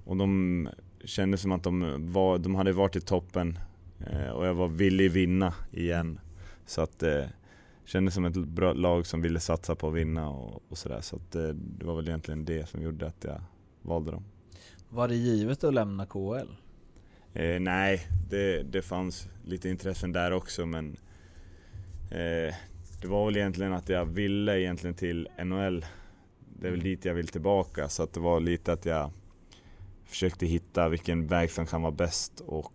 [0.06, 0.70] och de
[1.04, 3.60] kände som att de, var, de hade varit i toppen
[4.00, 6.20] eh, och jag var villig vinna igen.
[6.66, 7.26] Så att eh,
[7.86, 11.02] kändes som ett bra lag som ville satsa på att vinna och, och sådär.
[11.02, 13.42] Så att eh, det var väl egentligen det som gjorde att jag
[13.82, 14.24] valde dem.
[14.90, 16.50] Var det givet att lämna KHL?
[17.34, 20.98] Eh, nej, det, det fanns lite intressen där också men
[22.10, 22.56] eh,
[23.02, 25.86] det var väl egentligen att jag ville egentligen till NHL.
[26.60, 29.12] Det är väl dit jag vill tillbaka så att det var lite att jag
[30.06, 32.74] försökte hitta vilken väg som kan vara bäst och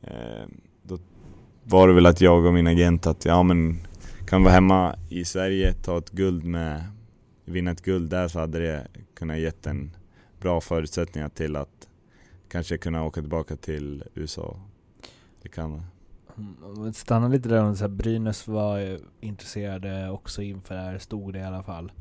[0.00, 0.46] eh,
[0.82, 0.98] då
[1.64, 3.86] var det väl att jag och min agent att ja men
[4.26, 6.84] kan vara hemma i Sverige, ta ett guld med,
[7.44, 9.96] vinna ett guld där så hade det kunnat gett en
[10.40, 11.88] bra förutsättningar till att
[12.48, 14.56] kanske kunna åka tillbaka till USA.
[15.42, 15.82] Det kan Mm,
[16.94, 21.38] Stanna lite där, om så här, Brynäs var intresserade också inför det här, stod det
[21.38, 21.92] i alla fall.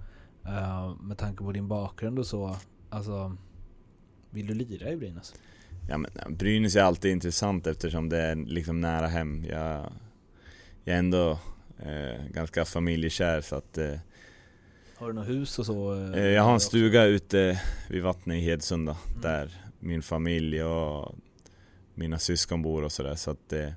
[0.46, 2.56] Eh, med tanke på din bakgrund och så,
[2.90, 3.38] alltså
[4.30, 5.34] vill du lira i Brynäs?
[5.90, 9.46] Ja men Brynäs är alltid intressant eftersom det är liksom nära hem.
[9.50, 9.92] Jag,
[10.84, 11.32] jag är ändå
[11.80, 13.96] eh, ganska familjekär så att eh,
[14.98, 15.94] Har du något hus och så?
[16.14, 19.22] eh, Jag har en stuga ute vid vattnet i Hedsunda Mm.
[19.22, 21.16] där min familj och
[21.94, 23.70] mina syskon bor och sådär så att eh,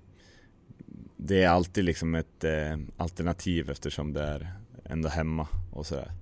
[1.27, 4.53] det är alltid liksom ett eh, alternativ eftersom det är
[4.85, 6.13] ändå hemma och sådär.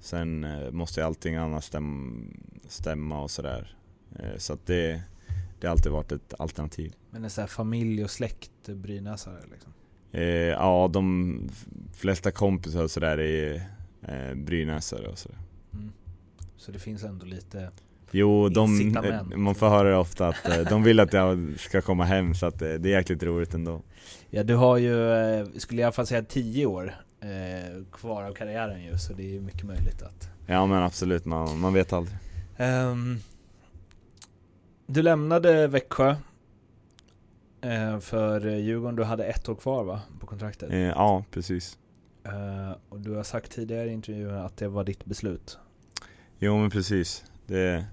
[0.00, 3.76] Sen eh, måste ju allting annat stäm, stämma och sådär.
[4.18, 5.02] Eh, så att det,
[5.60, 6.94] det har alltid varit ett alternativ.
[7.10, 9.72] Men det är så här familj och släkt Brynäsare liksom?
[10.12, 11.48] Eh, ja, de
[11.94, 13.54] flesta kompisar och sådär är
[14.02, 15.38] eh, brynäsare och sådär.
[15.72, 15.92] Mm.
[16.56, 17.70] Så det finns ändå lite
[18.10, 21.80] Jo, de, eh, man får höra det ofta att eh, de vill att jag ska
[21.80, 23.82] komma hem så att eh, det är jäkligt roligt ändå.
[24.30, 24.90] Ja du har ju,
[25.56, 26.94] skulle jag i alla fall säga 10 år
[27.92, 31.58] kvar av karriären ju, så det är ju mycket möjligt att Ja men absolut, man,
[31.58, 32.18] man vet aldrig.
[32.56, 33.18] Ehm,
[34.86, 36.16] Du lämnade Växjö
[38.00, 40.00] för Djurgården, du hade ett år kvar va?
[40.20, 40.72] På kontraktet?
[40.72, 41.78] Ja, precis.
[42.88, 45.58] Och du har sagt tidigare i intervjun att det var ditt beslut.
[46.38, 47.24] Jo men precis.
[47.46, 47.84] Det,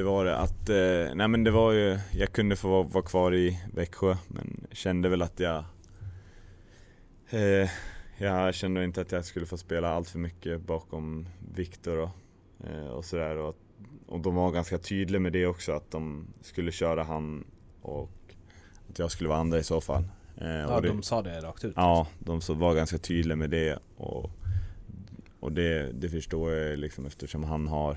[0.00, 3.04] det var det att, eh, nej men det var ju, jag kunde få vara, vara
[3.04, 5.64] kvar i Växjö men kände väl att jag
[7.30, 7.70] eh,
[8.18, 12.10] Jag kände inte att jag skulle få spela allt för mycket bakom Viktor och,
[12.66, 13.56] eh, och sådär och,
[14.06, 17.44] och de var ganska tydliga med det också att de skulle köra han
[17.82, 18.10] och
[18.90, 20.04] att jag skulle vara andra i så fall.
[20.36, 21.72] Eh, Ja, det, de sa det rakt ut.
[21.76, 24.30] Ja, de så var ganska tydliga med det och,
[25.40, 27.96] och det, det förstår jag liksom eftersom han har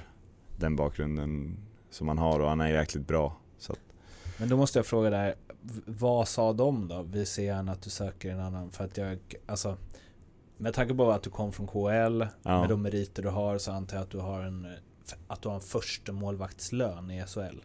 [0.58, 1.58] den bakgrunden
[1.94, 3.38] som han har och han är jäkligt bra.
[3.58, 3.80] Så att,
[4.38, 5.36] Men då måste jag fråga där,
[5.86, 7.02] vad sa de då?
[7.02, 9.78] Vi ser gärna att du söker en annan, för att jag, alltså
[10.58, 12.60] med tanke på att du kom från KL, Ja.
[12.60, 14.68] med de meriter du har så antar jag att du har en
[15.28, 17.58] att du har en första målvaktslön i SHL.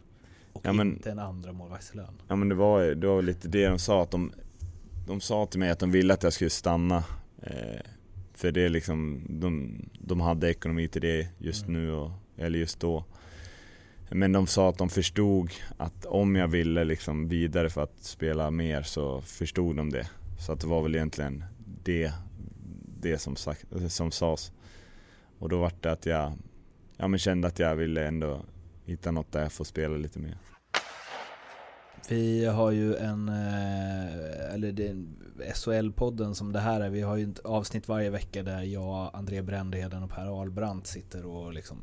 [0.53, 2.21] Och Ja, men- inte en andra målvaktslön.
[2.27, 4.31] ja men det var, det var lite det de sa att de,
[5.07, 7.03] de sa till mig att de ville att jag skulle stanna.
[7.41, 7.79] Eh,
[8.33, 11.73] för det är liksom, de, de hade ekonomi till det just Mm.
[11.81, 13.03] nu och, eller just då.
[14.11, 18.51] Men de sa att de förstod att om jag ville liksom vidare för att spela
[18.51, 20.09] mer så förstod de det.
[20.39, 21.43] Så att det var väl egentligen
[21.83, 22.11] det,
[23.01, 24.51] det som, sagt, som sades.
[25.39, 26.33] Och då var det att jag
[26.97, 28.41] ja, men kände att jag ville ändå
[28.85, 30.37] hitta något där jag får spela lite mer.
[32.09, 35.05] Vi har ju en, eh, eller det är
[35.53, 39.41] SHL-podden som det här är, vi har ju ett avsnitt varje vecka där jag, André
[39.41, 41.77] Brändheden och Per Ahlbrandt sitter och liksom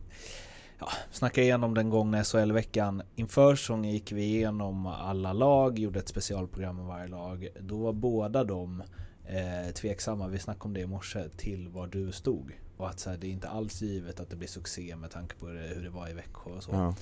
[0.79, 3.03] ja, snackar igenom den gångna SHL-veckan.
[3.15, 7.49] Inför säsongen gick vi igenom alla lag, gjorde ett specialprogram med varje lag.
[7.61, 8.83] Då var båda de
[9.25, 12.53] eh, tveksamma, vi snackade om det i morse, till var du stod.
[12.77, 15.37] Och att så här, det är inte alls givet att det blir succé med tanke
[15.37, 16.71] på hur det var i Växjö och så.
[16.73, 16.95] Ja.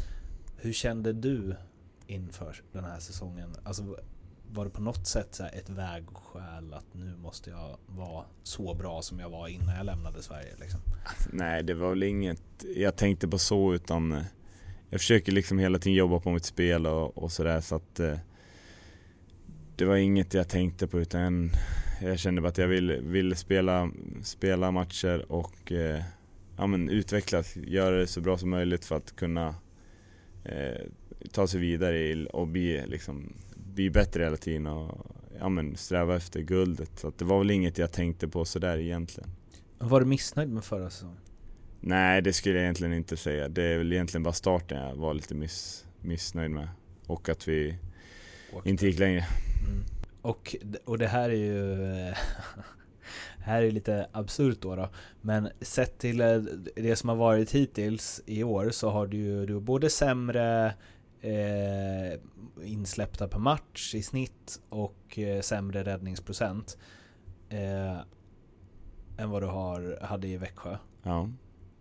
[0.57, 1.57] Hur kände du
[2.07, 3.55] inför den här säsongen?
[3.65, 3.97] Alltså
[4.55, 8.75] var det på något sätt så här ett vägskäl att nu måste jag vara så
[8.75, 10.57] bra som jag var innan jag lämnade Sverige?
[10.61, 10.81] Liksom?
[11.33, 14.23] Nej, det var väl inget jag tänkte på så utan eh,
[14.91, 18.19] jag försöker liksom hela tiden jobba på mitt spel och, och sådär så att eh,
[19.77, 21.51] det var inget jag tänkte på utan
[22.03, 23.91] jag kände bara att jag ville, ville spela,
[24.23, 26.03] spela matcher och eh,
[26.57, 29.55] ja, men utvecklas, göra det så bra som möjligt för att kunna
[30.45, 30.81] eh,
[31.33, 33.33] ta sig vidare och bli, liksom,
[33.75, 35.07] bli bättre hela tiden och
[35.39, 36.99] ja, men sträva efter guldet.
[36.99, 39.31] Så det var väl inget jag tänkte på sådär egentligen.
[39.79, 41.17] Var du missnöjd med förra säsongen?
[41.81, 43.49] Nej, det skulle jag egentligen inte säga.
[43.49, 46.69] Det är väl egentligen bara starten jag var lite miss, missnöjd med.
[47.07, 47.77] Och att vi
[48.53, 48.71] Åkte.
[48.71, 49.25] inte gick längre.
[49.69, 49.85] Mm.
[50.23, 51.77] Och, och det här är ju
[53.39, 54.89] här är lite absurt då, då.
[55.21, 56.37] Men sett till eh,
[56.77, 60.75] det som har varit hittills i år så har du ju både sämre
[61.21, 62.21] eh,
[62.63, 66.79] insläppta per match i snitt och eh, sämre räddningsprocent
[67.49, 67.99] eh,
[69.17, 70.77] än vad du har, hade i Växjö.
[71.03, 71.31] Ja.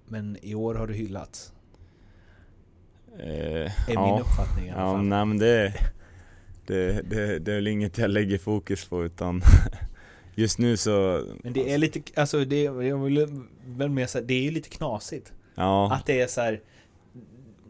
[0.05, 1.53] Men i år har du hyllats.
[3.19, 4.05] Eh, är ja.
[4.05, 4.95] min uppfattning i alla fall.
[4.95, 5.73] Ja, nej, men det,
[6.65, 9.41] det, det, det är väl inget jag lägger fokus på utan
[10.35, 11.25] just nu så...
[11.43, 15.33] Men det är lite, alltså det, jag vill väl mer säga, det är lite knasigt.
[15.55, 15.93] Ja.
[15.93, 16.61] Att det är så här,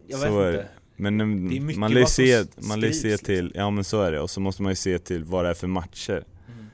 [0.08, 0.68] jag vet så inte.
[0.96, 1.18] Men
[1.80, 3.60] man lär se, man lär se till, liksom.
[3.62, 5.54] ja men så är det, och så måste man ju se till vad det är
[5.54, 6.24] för matcher.
[6.48, 6.66] Mm.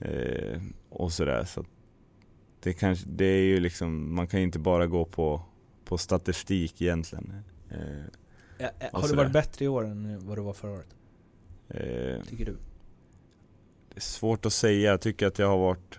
[0.00, 1.64] Eh, och sådär, så
[2.62, 5.42] det kanske, det är ju liksom, man kan ju inte bara gå på,
[5.84, 7.34] på statistik egentligen.
[7.70, 7.78] Eh,
[8.58, 10.96] ja, har du varit bättre i år än vad du var förra året?
[11.68, 12.56] Eh, Tycker du?
[13.88, 15.98] Det är svårt att säga, jag tycker att jag har varit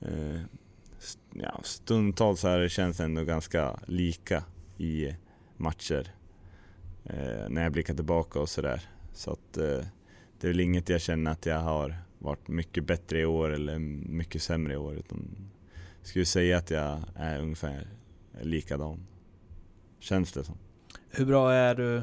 [0.00, 0.40] eh,
[1.32, 4.44] ja, stundtals här det känns ändå ganska lika
[4.78, 5.14] i
[5.56, 6.12] matcher
[7.04, 8.82] eh, när jag blickar tillbaka och sådär.
[9.12, 9.84] Så att eh,
[10.40, 13.78] det är väl inget jag känner att jag har varit mycket bättre i år eller
[13.78, 14.94] mycket sämre i år.
[14.94, 15.36] Utan
[16.00, 17.88] jag skulle säga att jag är ungefär
[18.40, 19.06] likadan.
[19.98, 20.58] Känns det som.
[21.10, 22.02] Hur bra är du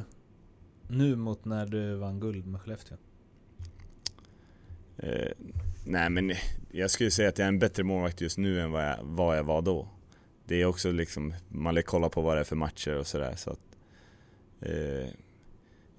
[0.88, 2.97] nu mot när du vann guld med Skellefteå?
[4.97, 5.32] Eh,
[5.86, 6.34] nej men
[6.72, 9.38] jag skulle säga att jag är en bättre målvakt just nu än vad jag, vad
[9.38, 9.88] jag var då.
[10.45, 13.36] Det är också liksom, man lär kolla på vad det är för matcher och sådär
[13.36, 13.70] så att
[14.62, 15.09] eh,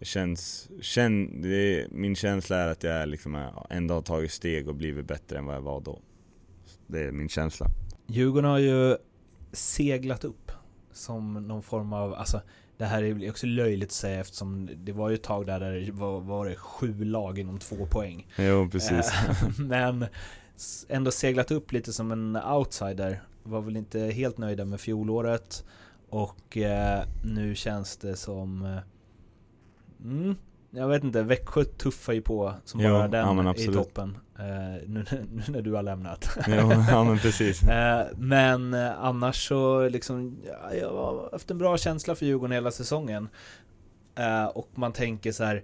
[0.00, 5.06] känns, känn, det, min känsla är att jag liksom ändå har tagit steg och blivit
[5.06, 6.00] bättre än vad jag var då.
[6.86, 7.66] Det är min känsla.
[8.06, 8.96] Djurgården har ju
[9.52, 10.52] seglat upp
[10.92, 12.40] som någon form av, alltså
[12.76, 15.92] det här är också löjligt att säga eftersom det var ju ett tag där det
[15.92, 18.26] var, var det sju lag inom två poäng.
[18.36, 19.12] Jo, precis.
[19.28, 20.06] Eh, men
[20.88, 23.22] ändå seglat upp lite som en outsider.
[23.42, 25.64] Var väl inte helt nöjda med fjolåret.
[26.12, 28.64] Och eh, nu känns det som...
[28.64, 28.78] Eh,
[30.04, 30.36] mm,
[30.70, 34.18] jag vet inte, Växjö tuffar ju på som jo, bara den ja, i toppen.
[34.38, 36.38] Eh, nu, nu, när du har lämnat.
[36.48, 37.62] jo, ja men precis.
[37.68, 42.52] Eh, men eh, annars så liksom, ja, jag har haft en bra känsla för Djurgården
[42.52, 43.28] hela säsongen.
[44.14, 45.62] Eh, och man tänker så här,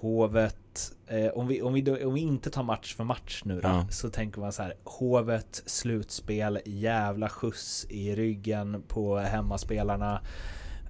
[0.00, 3.68] Hovet, eh, om, vi, om, vi, om vi inte tar match för match nu då,
[3.68, 3.86] ja.
[3.90, 10.20] så tänker man så här, Hovet, slutspel, jävla skjuts i ryggen på hemmaspelarna.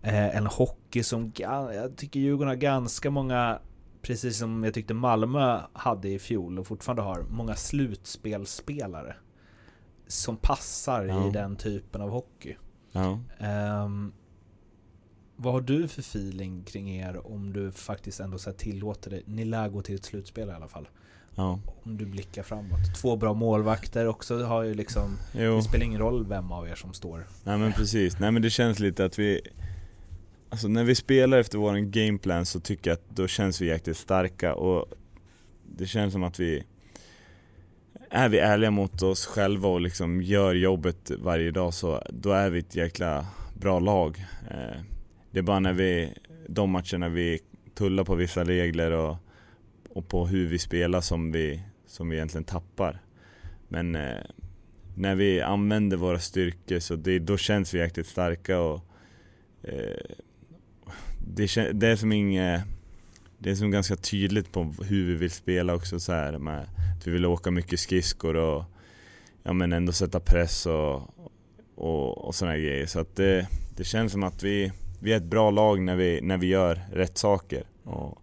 [0.02, 3.58] Eh, en hockey som, jag tycker Djurgården har ganska många
[4.02, 9.16] precis som jag tyckte Malmö hade i fjol och fortfarande har, många slutspelspelare.
[10.06, 11.28] Som passar ja.
[11.28, 12.56] i den typen av hockey.
[12.92, 13.18] Ja.
[13.84, 14.12] Um,
[15.42, 19.22] vad har du för feeling kring er om du faktiskt ändå så tillåter det?
[19.24, 20.88] Ni lär gå till ett slutspel i alla fall.
[21.34, 21.60] Ja.
[21.82, 22.94] Om du blickar framåt.
[23.00, 25.16] Två bra målvakter också har ju liksom...
[25.34, 25.56] Jo.
[25.56, 27.26] Det spelar ingen roll vem av er som står.
[27.44, 28.18] Nej men precis.
[28.18, 29.40] Nej men det känns lite att vi
[30.48, 33.96] Alltså när vi spelar efter vår gameplan så tycker jag att då känns vi jäkligt
[33.96, 34.86] starka och
[35.76, 36.64] det känns som att vi
[38.10, 42.50] är vi ärliga mot oss själva och liksom gör jobbet varje dag så då är
[42.50, 44.24] vi ett jäkla bra lag.
[44.50, 44.80] Eh,
[45.30, 46.14] det är bara när vi,
[46.48, 47.40] de matcherna vi
[47.74, 49.16] tullar på vissa regler och,
[49.88, 53.00] och på hur vi spelar som vi, som vi egentligen tappar.
[53.68, 54.24] Men eh,
[54.94, 58.80] när vi använder våra styrkor så det, då känns vi jäkligt starka och
[59.62, 60.16] eh,
[61.18, 62.62] det, det är som inget
[63.42, 67.06] det är som ganska tydligt på hur vi vill spela också så här med att
[67.06, 68.64] vi vill åka mycket skridskor och
[69.42, 71.02] ja men ändå sätta press och,
[71.74, 72.86] och, och sådana grejer.
[72.86, 76.20] Så att det, det känns som att vi, vi är ett bra lag när vi,
[76.22, 77.64] när vi gör rätt saker.
[77.84, 78.18] Och,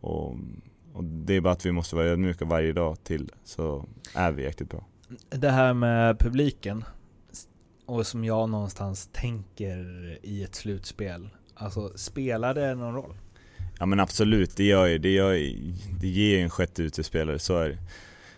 [0.00, 0.36] och,
[0.92, 3.84] och det är bara att vi måste vara ödmjuka varje dag till så
[4.14, 4.84] är vi jäkligt bra.
[5.28, 6.84] Det här med publiken
[7.86, 11.28] och som jag någonstans tänker i ett slutspel
[11.60, 13.14] Alltså, spelar det någon roll?
[13.78, 15.32] Ja men absolut, det gör ju, det, gör,
[16.00, 17.78] det ger ju en sjätte utespelare, så är det.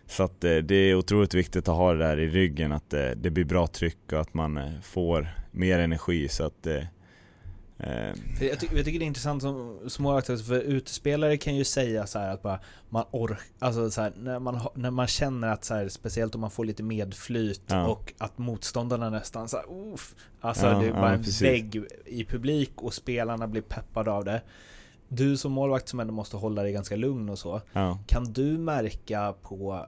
[0.07, 3.11] Så att eh, det är otroligt viktigt att ha det där i ryggen, att eh,
[3.17, 6.67] det blir bra tryck och att man eh, får mer energi så att
[7.83, 12.19] jag, ty jag tycker det är intressant som, alltså, för utespelare kan ju säga så
[12.19, 15.89] att bara man orkar, alltså så här, när, man, när man känner att så här,
[15.89, 17.87] speciellt om man får lite medflyt Ja.
[17.87, 21.43] och att motståndarna nästan så här, uff, alltså Ja, det är ja, bara en precis.
[21.43, 24.43] vägg i publik och spelarna blir peppade av det.
[25.09, 27.99] Du som målvakt som ändå måste hålla dig ganska lugn och så, ja.
[28.07, 29.87] kan du märka på,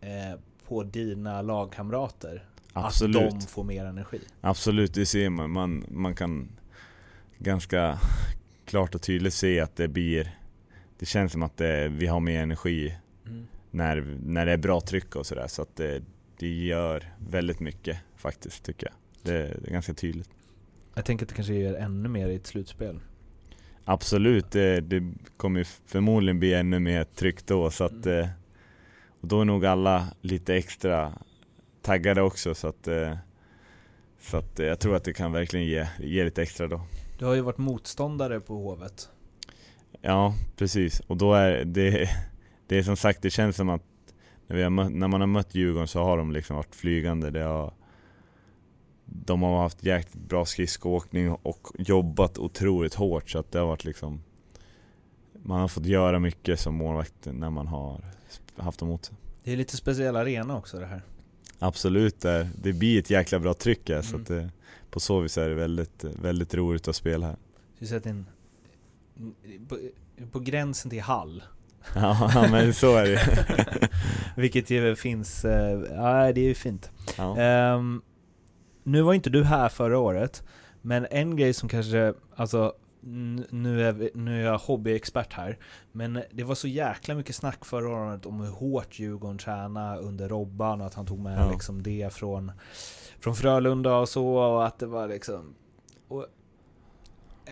[0.00, 3.16] eh, på dina lagkamrater Absolut.
[3.16, 4.20] att de får mer energi?
[4.40, 5.50] Absolut, det ser man.
[5.50, 5.84] man.
[5.88, 6.48] Man kan
[7.38, 7.98] ganska
[8.64, 10.38] klart och tydligt se att det blir
[10.98, 12.94] Det känns som att det, vi har mer energi
[13.70, 16.02] när, när det är bra tryck och sådär så att det,
[16.38, 18.94] det gör väldigt mycket faktiskt tycker jag.
[19.22, 20.30] Det, det är ganska tydligt.
[20.94, 23.00] Jag tänker att det kanske ger ännu mer i ett slutspel.
[23.84, 28.20] Absolut, det, det kommer förmodligen bli ännu mer tryck då så att Mm.
[28.20, 28.28] eh,
[29.20, 31.12] och då är nog alla lite extra
[31.82, 33.16] taggade också så att eh,
[34.20, 36.80] så att eh, jag tror att det kan verkligen ge, ge lite extra då.
[37.18, 39.08] Du har ju varit motståndare på Hovet.
[40.00, 41.00] Ja, precis.
[41.00, 42.08] Och då är det,
[42.66, 43.82] det är som sagt, det känns som att
[44.46, 47.30] när, mött, när man har mött Djurgården så har de liksom varit flygande.
[47.30, 47.74] Det har,
[49.04, 53.84] de har haft jäkligt bra skridskoåkning och jobbat otroligt hårt så att det har varit
[53.84, 54.22] liksom
[55.42, 58.04] Man har fått göra mycket som målvakt när man har
[58.56, 59.16] haft dem mot sig.
[59.44, 61.02] Det är lite speciell arena också det här.
[61.58, 64.22] Absolut, det, det blir ett jäkla bra tryck här så Mm.
[64.22, 64.50] att det,
[64.98, 67.36] på så vis är det väldigt, väldigt roligt att spela här.
[67.78, 68.26] Du sett en,
[69.68, 69.78] på,
[70.32, 71.42] på gränsen till hall.
[71.94, 73.88] Ja, men så är det.
[74.36, 76.90] Vilket ju finns, eh, ja det är ju fint.
[77.16, 77.36] Ja.
[77.38, 78.02] Ehm,
[78.84, 80.42] nu var inte du här förra året,
[80.82, 82.72] men en grej som kanske, alltså
[83.50, 85.58] nu är, vi, nu är jag hobbyexpert här,
[85.92, 90.28] men det var så jäkla mycket snack förra året om hur hårt Djurgården tränade under
[90.28, 91.50] Robban och att han tog med Ja.
[91.50, 92.52] liksom det från,
[93.20, 95.54] från Frölunda och så och att det var liksom
[96.08, 96.26] och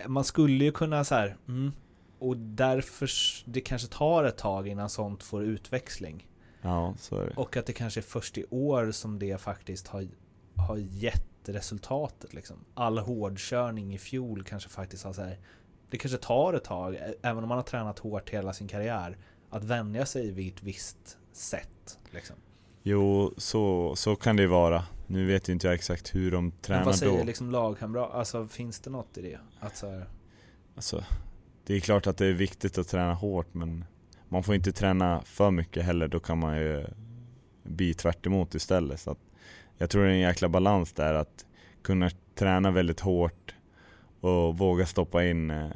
[0.07, 1.71] man skulle ju kunna så här, mm,
[2.19, 3.09] och därför
[3.45, 6.27] det kanske tar ett tag innan sånt får utväxling.
[6.61, 7.33] ja, så är det.
[7.35, 10.07] Och att det kanske är först i år som det faktiskt har,
[10.55, 12.57] har gett resultatet liksom.
[12.73, 15.39] All hårdkörning i fjol kanske faktiskt har så här,
[15.89, 19.17] Det kanske tar ett tag, även om man har tränat hårt hela sin karriär,
[19.49, 21.99] att vänja sig vid ett visst sätt.
[22.11, 22.35] Liksom.
[22.83, 24.83] Jo, så, så kan det vara.
[25.07, 27.23] Nu vet ju inte jag exakt hur de Men tränar vad säger då.
[27.23, 28.11] liksom lagkamrat?
[28.13, 29.39] Alltså finns det något i det?
[29.59, 30.05] Att så här,
[30.75, 31.03] Alltså,
[31.65, 33.85] det är klart att det är viktigt att träna hårt men
[34.29, 36.85] man får inte träna för mycket heller, då kan man ju
[37.63, 38.99] bli tvärt istället.
[38.99, 39.19] Så att
[39.77, 41.45] jag tror det är en jäkla balans där att
[41.81, 43.55] kunna träna väldigt hårt
[44.19, 45.69] och våga stoppa in eh,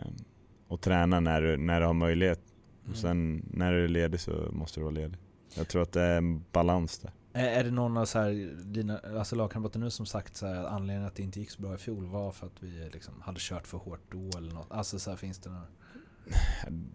[0.68, 2.40] och träna när du, när du har möjlighet.
[2.82, 2.92] mm.
[2.92, 5.18] Och sen när du är ledig så måste du vara ledig.
[5.56, 7.12] Jag tror att det är en balans där.
[7.34, 10.72] Är det någon av så här, dina alltså lagkamrater nu som sagt så här, att
[10.72, 13.40] anledningen att det inte gick så bra i fjol var för att vi liksom hade
[13.40, 14.72] kört för hårt då eller något?
[14.72, 15.68] Alltså så här, finns det några?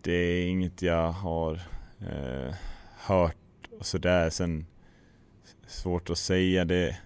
[0.03, 1.62] Det är inget jag har
[2.01, 2.55] eh,
[2.97, 3.37] hört
[3.78, 4.30] och sådär.
[4.30, 4.66] Sen
[5.66, 6.64] svårt att säga.
[6.64, 6.99] Det,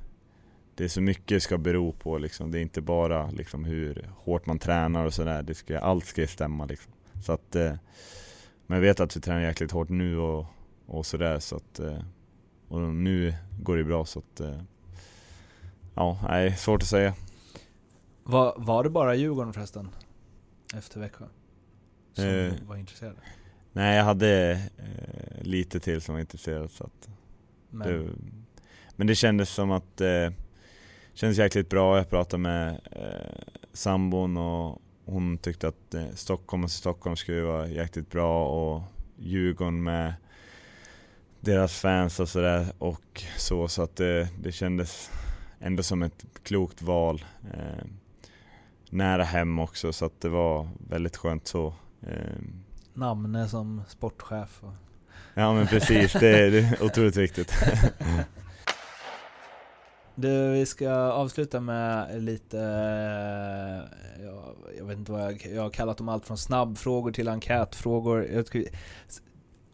[0.74, 2.50] det är så mycket det ska bero på liksom.
[2.50, 5.54] Det är inte bara liksom, hur hårt man tränar och sådär.
[5.54, 6.92] Ska, allt ska ju stämma liksom.
[7.22, 7.74] Så att, eh,
[8.66, 10.46] men jag vet att vi tränar jäkligt hårt nu och,
[10.86, 11.38] och sådär.
[11.38, 11.98] Så att, eh,
[12.70, 14.60] och nu går det bra så att eh,
[15.94, 17.14] Ja, nej, svårt att säga.
[18.24, 19.88] Var, var det bara Djurgården förresten?
[20.74, 21.24] Efter Växjö?
[22.12, 22.52] Som Eh.
[22.66, 23.16] var intresserade?
[23.72, 27.08] Nej, jag hade eh, lite till som var intresserad så att
[27.70, 28.10] Men, Det,
[28.96, 30.32] men det kändes som att det
[31.14, 31.96] kändes jäkligt bra.
[31.96, 37.68] Jag pratade med eh, sambon och hon tyckte att eh, Stockholm och Stockholm skulle vara
[37.68, 38.82] jäkligt bra och
[39.16, 40.14] Djurgården med
[41.40, 43.68] deras fans och sådär och så.
[43.68, 45.10] Så att det, det kändes
[45.60, 47.24] ändå som ett klokt val.
[47.54, 47.84] Eh,
[48.90, 51.74] nära hem också så att det var väldigt skönt så.
[52.02, 52.40] Eh,
[52.94, 54.72] Namne som sportchef och...
[55.34, 57.52] ja men precis, det, det är otroligt viktigt.
[60.14, 65.70] Du, vi ska avsluta med lite, eh, ja, jag vet inte vad jag, jag har
[65.70, 68.26] kallat dem allt från snabbfrågor till enkätfrågor.
[68.32, 68.64] Jag jag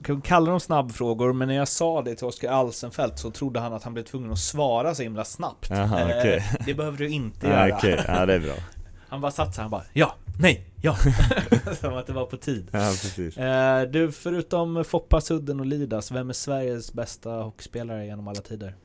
[0.03, 3.72] kan kalla dem snabbfrågor, men när jag sa det till Oskar Alsenfelt så trodde han
[3.72, 5.70] att han blev tvungen att svara så himla snabbt.
[5.70, 6.42] Jaha, Eh.
[6.66, 7.76] Det behöver du inte göra.
[7.76, 8.55] Okej, ja det är bra.
[9.09, 10.97] Han bara satt så han bara ja, nej, ja.
[11.80, 12.68] Som att det var på tid.
[12.72, 13.36] Ja, precis.
[13.36, 18.76] Eh, du, förutom Foppa, Sudden och Lidas, vem är Sveriges bästa hockeyspelare genom alla tider?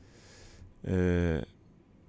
[0.84, 1.42] Eh,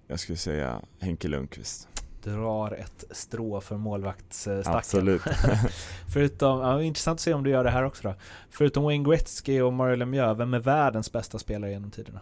[0.07, 1.87] jag skulle säga Henke Lundqvist.
[2.24, 4.74] Drar ett strå för målvaktsstacken.
[4.74, 5.21] Absolut.
[6.13, 8.15] Förutom, ja, intressant att se om du gör det här också då.
[8.49, 12.19] Förutom Wayne Gretzky och Mario Lemieux, vem är världens bästa spelare genom tiderna?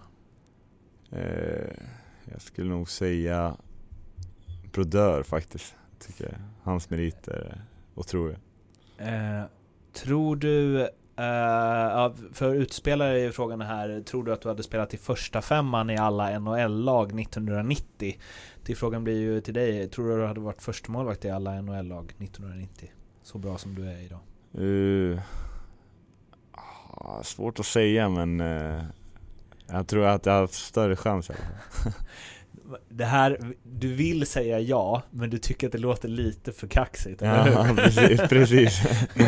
[1.11, 1.75] Eh,
[2.31, 3.57] jag skulle nog säga
[4.71, 5.75] Brodeur faktiskt.
[5.99, 6.33] Tycker jag.
[6.63, 7.61] Hans meriter är
[7.95, 8.37] otroliga.
[8.97, 9.43] Eh,
[9.93, 10.89] tror du,
[11.23, 15.89] ja, för utspelare är frågan här, tror du att du hade spelat i första femman
[15.89, 18.19] i alla NHL-lag 1990?
[18.63, 21.29] Till frågan blir ju till dig, tror du att du hade varit första målvakt i
[21.29, 22.91] alla NHL-lag 1990?
[23.23, 24.19] Så bra som du är idag.
[24.59, 25.19] Uh,
[26.51, 28.83] ah, svårt att säga men uh,
[29.67, 31.93] jag tror att jag har haft större chans i alla fall.
[32.89, 37.21] Det här, du vill säga ja, men du tycker att det låter lite för kaxigt,
[37.21, 37.75] eller Ja, hur?
[37.75, 38.21] precis.
[38.29, 38.81] precis.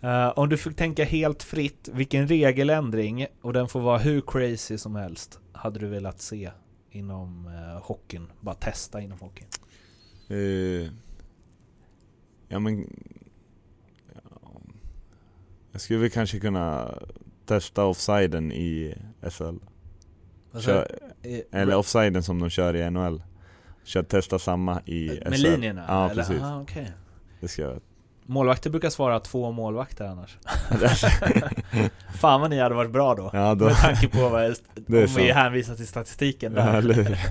[0.00, 4.78] Eh, om du fick tänka helt fritt, vilken regeländring, och den får vara hur crazy
[4.78, 6.50] som helst, hade du velat se
[6.90, 8.26] inom uh, hockeyn?
[8.40, 9.48] Bara testa inom hockeyn.
[10.30, 10.90] Uh,
[12.48, 12.86] ja men...
[14.14, 14.60] Ja,
[15.72, 16.94] jag skulle väl kanske kunna
[17.46, 18.94] testa offsiden i
[19.30, 19.56] SHL.
[20.60, 23.22] Kör, eh, eller offsiden som de kör i NHL.
[23.84, 25.30] Kör, testa samma i SHL.
[25.30, 25.84] med linjerna?
[25.88, 26.22] Ja, eller?
[26.22, 26.42] precis.
[26.42, 26.92] Aha, okej.
[27.40, 27.80] Det ska jag
[28.28, 30.38] Målvakter brukar svara två målvakter annars.
[32.14, 33.30] Fan vad ni hade varit bra då.
[33.32, 33.64] Ja, då.
[33.64, 34.44] Med tanke på vad,
[34.76, 36.82] om vi hänvisar till statistiken Ja, där.
[36.94, 37.18] hur?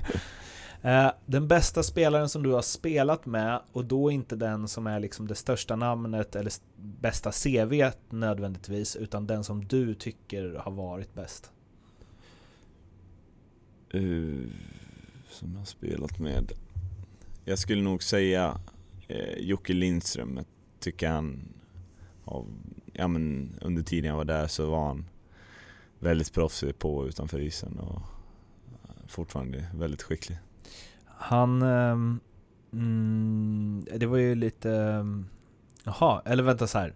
[0.82, 5.00] Eh, Den bästa spelaren som du har spelat med, och då inte den som är
[5.00, 11.14] liksom det största namnet eller bästa CV nödvändigtvis, utan den som du tycker har varit
[11.14, 11.50] bäst.
[13.96, 14.46] Uh,
[15.28, 16.52] som jag har spelat med.
[17.44, 18.60] Jag skulle nog säga
[19.08, 20.36] eh, Jocke Lindström.
[20.36, 20.46] Jag
[20.80, 21.48] tycker han
[22.24, 22.46] Av,
[22.92, 25.04] ja men under tiden jag var där så var han
[25.98, 28.02] väldigt proffsig på och utanför isen och
[29.06, 30.38] fortfarande väldigt skicklig.
[31.06, 31.62] Han...
[31.62, 32.20] ehm,
[32.72, 34.70] mm, det var ju lite...
[34.72, 35.26] Ehm,
[35.84, 36.94] jaha, eller vänta så här.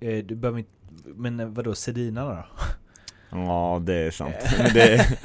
[0.00, 0.70] Eh, Du behöver inte...
[1.04, 2.44] Men eh, vadå, Sedinarna då?
[3.32, 4.34] Ja, det är sant.
[4.58, 5.18] Men det,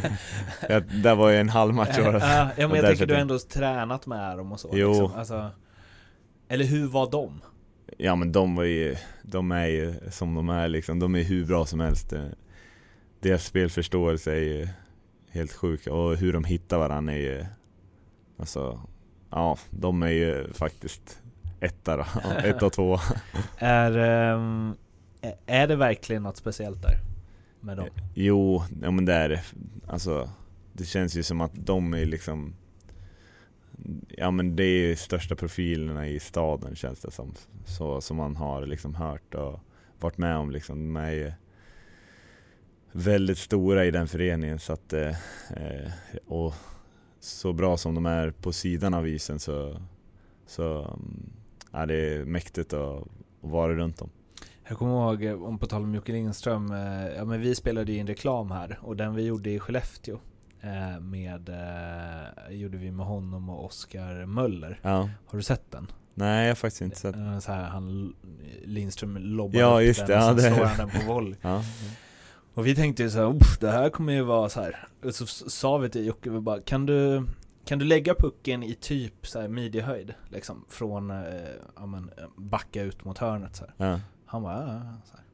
[0.69, 2.19] jag, där var ju en halv match Eh, bara.
[2.57, 4.69] ja, men jag tänker du har ändå tränat med dem och så.
[4.73, 4.89] Jo.
[4.89, 5.19] Liksom.
[5.19, 5.49] Alltså,
[6.47, 7.41] eller hur var de?
[7.97, 11.45] Ja men de var ju, de är ju som de är liksom, de är hur
[11.45, 12.13] bra som helst.
[12.13, 12.23] Eh,
[13.19, 14.67] Deras spelförståelse är ju
[15.31, 17.45] helt sjuk och hur de hittar varandra är ju,
[18.39, 18.79] alltså,
[19.31, 21.19] ja de är ju faktiskt
[21.59, 22.05] etta då,
[22.43, 22.97] ett och två.
[23.57, 24.73] Är, ehm,
[25.45, 26.99] är det verkligen något speciellt där?
[27.59, 27.87] Med dem?
[28.13, 29.43] Jo, ja men det är det.
[29.87, 30.29] Alltså,
[30.73, 32.55] det känns ju som att de är liksom
[34.07, 37.33] Ja men det är största profilerna i staden känns det som.
[37.65, 39.59] Så som man har liksom hört och
[39.99, 40.93] varit med om liksom.
[40.93, 41.31] De är ju
[42.91, 45.15] väldigt stora i den föreningen så att eh,
[45.49, 45.91] eh
[46.27, 46.53] och
[47.19, 49.81] så bra som de är på sidan av isen så,
[50.45, 51.29] så mm,
[51.71, 53.07] ja, det är mäktigt att, att
[53.41, 54.09] vara runt dem.
[54.69, 57.91] Jag kommer ihåg, eh, om på tal om Jocke Lindström, eh, ja men vi spelade
[57.91, 60.19] ju en reklam här och den vi gjorde i Skellefteå
[60.61, 64.79] eh, med, eh, gjorde vi med honom och Oskar Möller.
[64.81, 65.09] Ja.
[65.27, 65.91] Har du sett den?
[66.13, 67.15] Nej jag har faktiskt inte sett.
[67.15, 68.15] Eh, Så här, han,
[68.65, 71.13] Lindström lobbar Ja, upp just den det, och ja, sen det- slår han den på
[71.13, 71.35] volley.
[71.41, 71.63] Ja.
[72.53, 74.87] Och vi tänkte ju såhär, "Uff, det här kommer ju vara så här.
[75.03, 77.23] Och så s- sa vi till Jocke, vi bara, kan du,
[77.65, 80.13] kan du lägga pucken i typ så här midjehöjd?
[80.29, 81.17] Liksom från, eh,
[81.75, 83.89] ja men, eh, backa ut mot hörnet så här.
[83.91, 83.99] Ja.
[84.27, 85.25] Han bara, ja, ja, så här.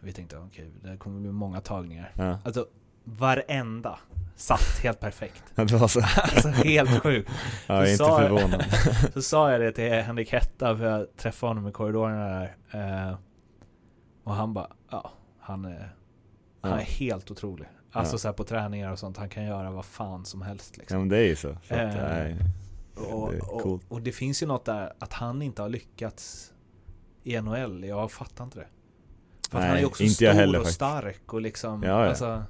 [0.00, 2.12] Vi tänkte, okej, det kommer bli många tagningar.
[2.16, 2.38] Ja.
[2.44, 2.66] Alltså,
[3.04, 3.98] varenda
[4.36, 5.42] satt helt perfekt.
[5.54, 6.00] Det var så.
[6.00, 7.30] Alltså helt sjukt.
[7.66, 8.64] Ja, jag är inte förvånad.
[9.14, 12.56] Så sa jag det till Henrik Hetta, för jag träffade honom i korridorerna där.
[13.08, 13.16] Eh,
[14.24, 15.10] och han bara, ja,
[15.40, 15.94] han är,
[16.60, 16.78] han Ja.
[16.80, 17.68] är helt otrolig.
[17.92, 18.18] Alltså Ja.
[18.18, 20.98] så här på träningar och sånt, han kan göra vad fan som helst Ja liksom.
[20.98, 21.56] men det är ju så.
[21.62, 22.36] så att, Eh, nej,
[23.12, 26.52] och, det är och, och det finns ju något där, att han inte har lyckats
[27.24, 28.66] i NHL, jag fattar inte det.
[29.50, 30.74] För att han är Nej, ju också inte stor heller och faktiskt.
[30.76, 32.08] stark och liksom, Ja, ja.
[32.08, 32.42] alltså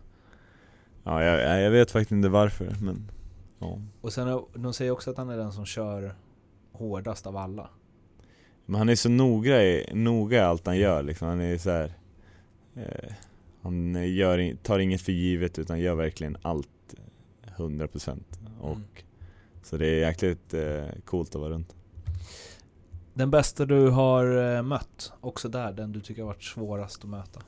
[1.04, 3.10] Ja, jag, jag vet faktiskt inte varför men
[3.58, 3.78] ja.
[4.00, 6.14] Och sen, de säger också att han är den som kör
[6.72, 7.70] hårdast av alla.
[8.66, 11.28] Men han är så noga i, noga i allt han gör liksom.
[11.28, 11.92] Han är så här.
[12.76, 13.12] Eh,
[13.62, 16.68] han gör, tar inget för givet utan gör verkligen allt
[17.56, 18.18] 100%
[18.60, 18.82] och Mm.
[19.62, 21.76] Så det är jäkligt eh, coolt att vara runt.
[23.18, 27.10] Den bästa du har eh, mött, också där, den du tycker har varit svårast att
[27.10, 27.40] möta?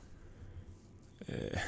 [1.27, 1.59] Eh,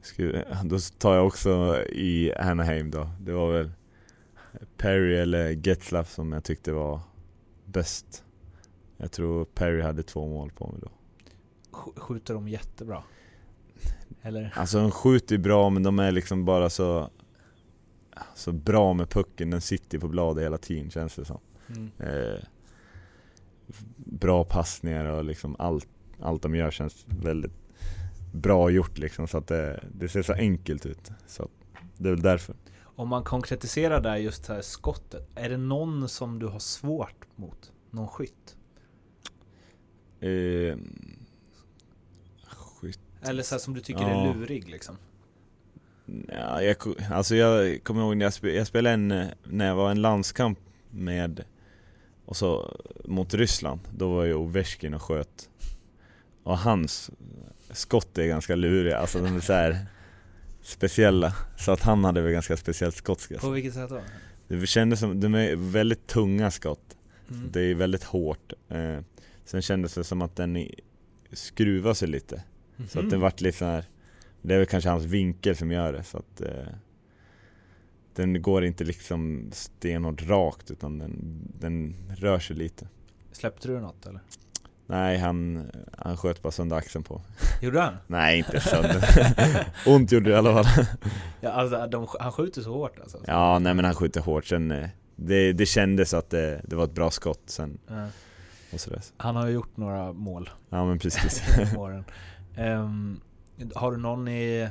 [0.00, 3.10] skulle, då tar jag också i Anaheim då.
[3.20, 3.70] Det var väl
[4.76, 7.00] Perry eller Getzlaff som jag tyckte var
[7.64, 8.24] bäst.
[8.96, 10.90] Jag tror Perry hade två mål på mig då.
[11.78, 13.02] Sk- Skjuter de jättebra?
[14.22, 14.52] Eller?
[14.56, 17.10] Alltså de skjuter ju bra men de är liksom bara så
[18.34, 21.40] så bra med pucken, den sitter på bladet hela tiden känns det som.
[21.68, 21.90] Mm.
[21.98, 22.40] Eh,
[23.96, 25.88] bra passningar och liksom allt,
[26.20, 27.52] allt de gör känns väldigt
[28.32, 31.10] bra gjort liksom så att det, det ser så enkelt ut.
[31.26, 31.48] Så
[31.96, 32.54] det är väl därför.
[32.82, 37.26] Om man konkretiserar där just det här skottet, är det någon som du har svårt
[37.36, 37.72] mot?
[37.90, 38.56] Någon skytt?
[40.20, 40.76] Eh,
[42.46, 43.00] skytt.
[43.22, 44.08] Eller så som du tycker Ja.
[44.30, 44.96] är lurig liksom?
[46.28, 46.76] Ja, jag,
[47.10, 50.58] alltså jag kommer ihåg när jag, spe, jag spelade en, när jag var en landskamp
[50.90, 51.44] med,
[52.28, 55.48] och så mot Ryssland, då var ju Ovechkin och sköt.
[56.42, 57.10] Och hans
[57.70, 59.86] skott är ganska luriga, alltså de är så här
[60.62, 61.34] speciella.
[61.58, 64.00] Så att han hade väl ganska speciellt skott På vilket sätt då?
[64.48, 66.96] Det kändes som, de är väldigt tunga skott.
[67.30, 67.48] Mm.
[67.52, 68.52] Det är väldigt hårt.
[68.68, 68.98] Eh,
[69.44, 70.68] sen kändes det som att den
[71.32, 72.42] skruvar sig lite.
[72.76, 73.20] Så att den Mhm.
[73.20, 73.84] vart lite så här.
[74.42, 76.66] Det är väl kanske hans vinkel som gör det så att eh,
[78.18, 82.88] Den går inte liksom stenhårt rakt utan den, den rör sig lite
[83.32, 84.20] Släppte du något eller?
[84.86, 87.20] Nej han, han sköt bara sönder axeln på
[87.62, 87.94] Gjorde han?
[88.06, 89.04] Nej inte sönder
[89.86, 90.84] Ont gjorde det i alla fall
[91.40, 93.18] Ja, alltså, de, han skjuter så hårt alltså.
[93.26, 96.84] Ja nej men han skjuter hårt sen eh, det, det kändes att det, det var
[96.84, 98.06] ett bra skott sen Ja.
[98.72, 101.42] och sådär Han har ju gjort några mål Ja men precis.
[102.56, 103.20] Ehm,
[103.74, 104.68] har du någon i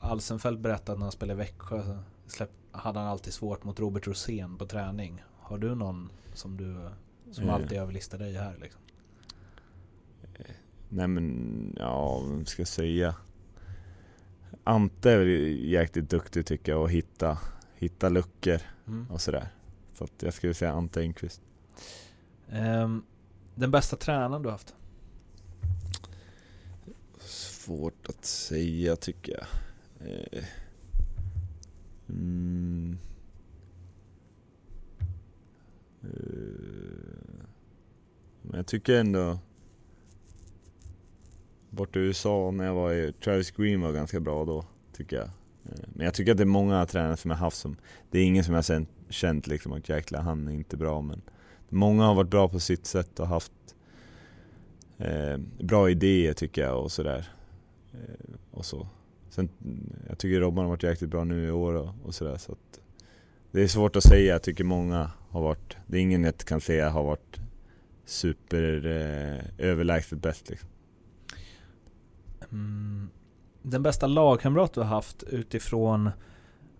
[0.00, 4.06] Alsenfelt berättat när han spelade i Växjö så släpp, hade han alltid svårt mot Robert
[4.06, 5.22] Rosén på träning.
[5.40, 6.88] Har du någon som du
[7.32, 7.54] som Eh.
[7.54, 8.80] alltid överlistar dig här liksom?
[10.88, 13.14] Nej men, ja vad ska jag säga?
[14.64, 17.38] Ante är jäkligt duktig tycker jag att hitta,
[17.74, 19.10] hitta luckor Mm.
[19.10, 19.48] och sådär.
[19.94, 21.40] Så att jag skulle säga Ante Engqvist.
[22.50, 23.02] Ehm,
[23.54, 24.74] den bästa tränaren du haft?
[27.20, 29.46] Svårt att säga tycker jag.
[30.10, 30.44] Eh,
[32.08, 32.98] Mm.
[36.02, 36.08] Eh,
[38.42, 39.38] men jag tycker ändå
[41.70, 44.64] Borta i USA när jag var i Travis Green var ganska bra då,
[44.96, 45.26] tycker jag.
[45.64, 47.76] Eh, men jag tycker att det är många tränare som jag haft som
[48.10, 51.22] Det är ingen som jag känt, känt liksom att jäklar han är inte bra men
[51.68, 53.52] Många har varit bra på sitt sätt och haft
[54.98, 57.28] eh, bra idéer tycker jag och sådär.
[57.92, 58.88] Eh, och så.
[59.36, 62.36] Sen, mm, jag tycker Robban har varit jäkligt bra nu i år och, och sådär
[62.36, 62.80] så att
[63.52, 66.60] Det är svårt att säga, jag tycker många har varit Det är ingen jag kan
[66.60, 67.36] säga har varit
[68.04, 70.68] super eh, överlägset bäst liksom.
[72.52, 73.08] Mm,
[73.62, 76.10] den bästa lagkamrat du har haft utifrån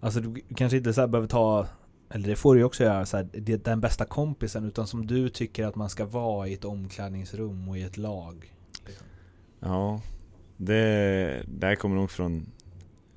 [0.00, 1.66] Alltså du kanske inte så här behöver ta
[2.10, 5.06] Eller det får du ju också göra så här, det- Den bästa kompisen utan som
[5.06, 8.54] du tycker att man ska vara i ett omklädningsrum och i ett lag
[8.86, 9.06] liksom.
[9.60, 10.00] Ja,
[10.56, 12.46] det, det här kommer nog från,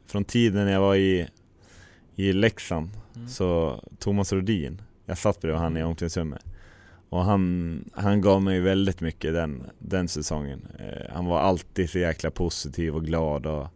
[0.07, 1.27] från tiden när jag var i,
[2.15, 2.89] i Leksand.
[3.15, 3.27] Mm.
[3.27, 6.45] Så Thomas Rodin, jag satt bredvid han i omklädningsrummet.
[7.09, 10.67] Och han, han gav mig väldigt mycket den, den säsongen.
[10.79, 13.67] Eh, han var alltid så jäkla positiv och glad och,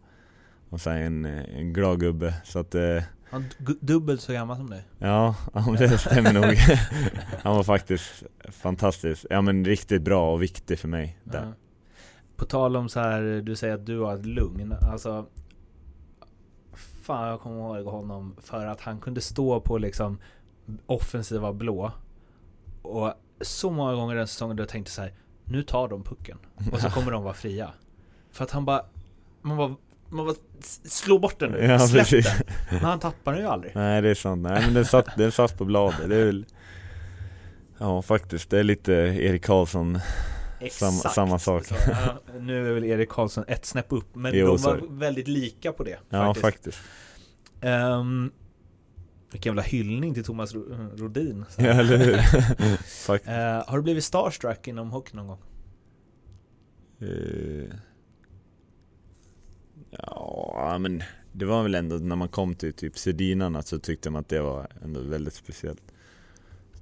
[0.68, 2.34] och så en, en glad gubbe.
[2.44, 3.44] Så att eh, Han
[3.80, 6.54] dubbelt så gammal som dig Ja, ja det stämmer nog.
[7.42, 9.26] Han var faktiskt fantastisk.
[9.30, 11.44] Ja men riktigt bra och viktig för mig där.
[11.44, 11.52] Ja.
[12.36, 14.74] På tal om så här, du säger att du har ett lugn.
[14.92, 15.26] Alltså
[17.02, 20.18] Fan jag kommer ihåg honom för att han kunde stå på liksom
[20.86, 21.92] offensiva blå.
[22.82, 25.12] Och så många gånger den säsongen då jag tänkte så här.
[25.44, 26.38] Nu tar de pucken.
[26.72, 27.70] Och så kommer de vara fria.
[28.32, 28.82] För att han bara
[29.42, 29.74] Man bara,
[30.08, 32.26] man bara "S- Slå bort den nu, Ja, släpp precis.
[32.38, 32.46] den.
[32.70, 33.72] Men han tappar den ju aldrig.
[33.74, 36.08] Nej det är sant, nej men den satt, den satt på bladet.
[36.08, 36.46] Det är väl
[37.78, 39.98] Ja faktiskt, det är lite Erik Karlsson
[40.72, 41.64] Samma- samma sak.
[41.64, 44.14] Så, ja, nu är väl Erik Karlsson ett snäpp upp.
[44.14, 44.82] Men Jo, de var det.
[44.88, 45.98] väldigt lika på det.
[46.08, 46.76] Ja faktiskt.
[46.76, 46.78] faktiskt.
[48.00, 48.32] Um,
[49.32, 51.44] vilken jävla hyllning till Thomas Ro- Rodin.
[51.58, 52.14] Ja eller hur?
[53.28, 55.38] Eh, har du blivit starstruck inom hockey någon gång?
[57.00, 57.74] Eh,
[59.90, 61.02] Ja men
[61.32, 64.40] det var väl ändå när man kom till typ Sedinarna så tyckte man att det
[64.40, 65.82] var ändå väldigt speciellt.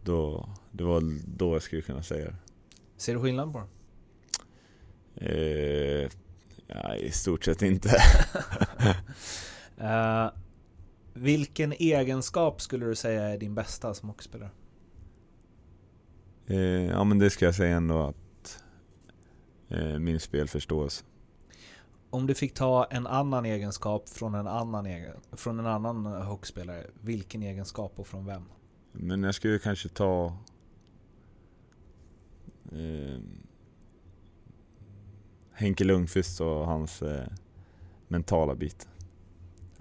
[0.04, 1.02] Då, det var
[1.36, 2.36] då jag skulle kunna säga det.
[3.02, 3.68] Ser du skillnad på dem?
[5.14, 6.10] Eh,
[6.66, 7.96] ja, i stort sett inte.
[9.76, 10.30] Eh,
[11.12, 14.50] vilken egenskap skulle du säga är din bästa som hockeyspelare?
[16.46, 18.62] Eh, ja men det ska jag säga ändå att
[19.68, 21.04] eh, min spelförståelse.
[22.10, 26.86] Om du fick ta en annan egenskap från en annan, egen, från en annan hockeyspelare,
[27.00, 28.44] vilken egenskap och från vem?
[28.92, 30.36] Men jag skulle kanske ta
[32.72, 33.18] eh,
[35.52, 37.26] Henke Lundqvist och hans eh,
[38.08, 38.88] mentala bit.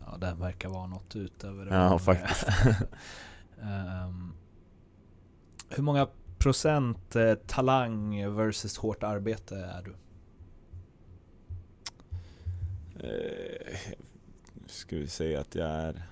[0.06, 1.76] Ja, den verkar vara något utöver det.
[1.76, 2.48] Ja, faktiskt.
[3.64, 4.34] Ehm,
[5.70, 9.96] hur många procent eh, talang versus hårt arbete är du?
[13.08, 13.78] Eh,
[14.66, 16.04] ska vi säga att jag är...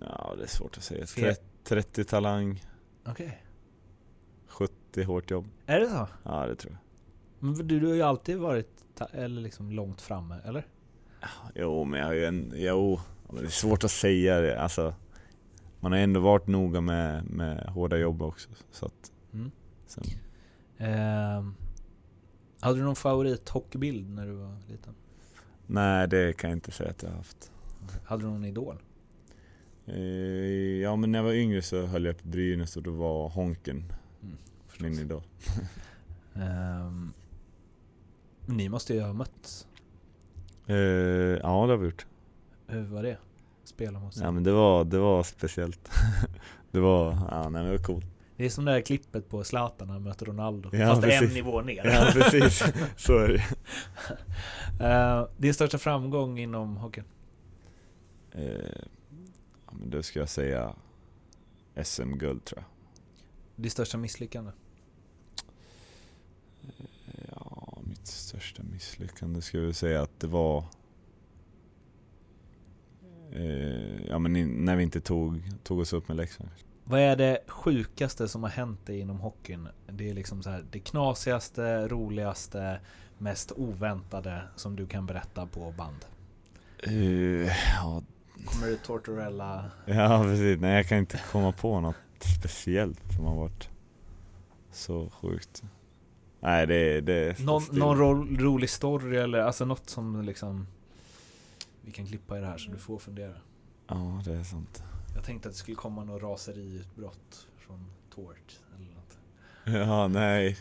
[0.00, 1.04] Ja, det är svårt att säga.
[1.04, 2.64] Fe- 30, 30 talang,
[3.06, 3.42] Okej.
[3.44, 3.47] 70
[4.96, 5.46] hårt jobb.
[5.66, 6.08] Är det så?
[6.22, 6.80] Ja, det tror jag.
[7.48, 10.66] Men du, du har ju alltid varit eller liksom långt framme, eller?
[11.54, 12.52] Jo, men jag har ju en...
[12.56, 14.60] Jo, men det är svårt att säga det.
[14.60, 14.94] Alltså,
[15.80, 18.48] man har ändå varit noga med, med hårda jobb också.
[18.70, 19.50] Så att, Mm.
[19.86, 20.04] sen,
[20.78, 21.54] Ehm,
[22.60, 24.94] hade du någon favorit hockeybild när du var liten?
[25.66, 27.52] nej, det kan jag inte säga att jag har haft.
[28.04, 28.76] Hade du någon idol?
[29.86, 29.96] Eh,
[30.82, 33.92] ja, men när jag var yngre så höll jag på Brynäs och då var Honken
[34.22, 34.36] Mm,
[34.80, 35.22] min idol.
[36.34, 37.12] Ehm,
[38.46, 39.66] ni måste ju ha mötts.
[40.66, 42.06] Eh, ja, det har vi gjort.
[42.66, 43.18] Hur var det?
[43.64, 45.90] Spela mot Ja men det var, det var speciellt.
[46.70, 48.06] det var, ja nej, men det var coolt.
[48.36, 50.70] Det är som det där klippet på Zlatan när han möter Ronaldo.
[50.72, 51.34] Ja, fast är en precis.
[51.34, 51.84] nivå ner.
[51.84, 52.62] Ja precis,
[52.96, 53.44] så är det.
[54.84, 57.04] Eh, din största framgång inom hockeyn?
[58.32, 58.44] Eh,
[59.66, 60.74] ja, men då ska jag säga
[61.82, 62.64] SM-guld tror jag.
[63.62, 64.50] Ditt största misslyckande?
[67.30, 70.64] Ja, mitt största misslyckande skulle jag säga att det var
[73.32, 76.50] eh, Ja men in, när vi inte tog, tog oss upp med Leksand.
[76.84, 79.68] Vad är det sjukaste som har hänt dig inom hockeyn?
[79.86, 82.80] Det är liksom så här, det knasigaste, roligaste,
[83.18, 86.04] mest oväntade som du kan berätta på band.
[86.82, 87.46] Eh,
[87.76, 88.02] ja,
[88.44, 89.70] Kommer du Tortorella?
[89.86, 91.96] ja precis, nej jag kan inte komma på något
[92.40, 93.68] speciellt som har varit
[94.72, 95.62] så sjukt.
[96.40, 100.66] Nej det, det Någon, någon ro, rolig story eller alltså något som liksom
[101.82, 103.34] Vi kan klippa i det här så du får fundera.
[103.86, 104.82] Ja det är sant.
[105.14, 109.18] Jag tänkte att det skulle komma något raseriutbrott från Tort eller något.
[109.88, 110.56] Ja, nej.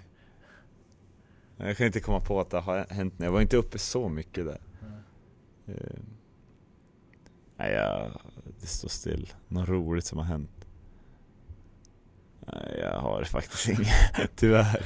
[1.58, 3.14] Jag kan inte komma på att det har hänt.
[3.18, 4.62] Jag var inte uppe så mycket där.
[5.68, 6.00] Eh,
[7.58, 8.22] Nej, jag,
[8.62, 9.34] det står still.
[9.48, 10.57] Något roligt som har hänt.
[12.82, 13.90] Jag har faktiskt inget.
[14.36, 14.86] Tyvärr.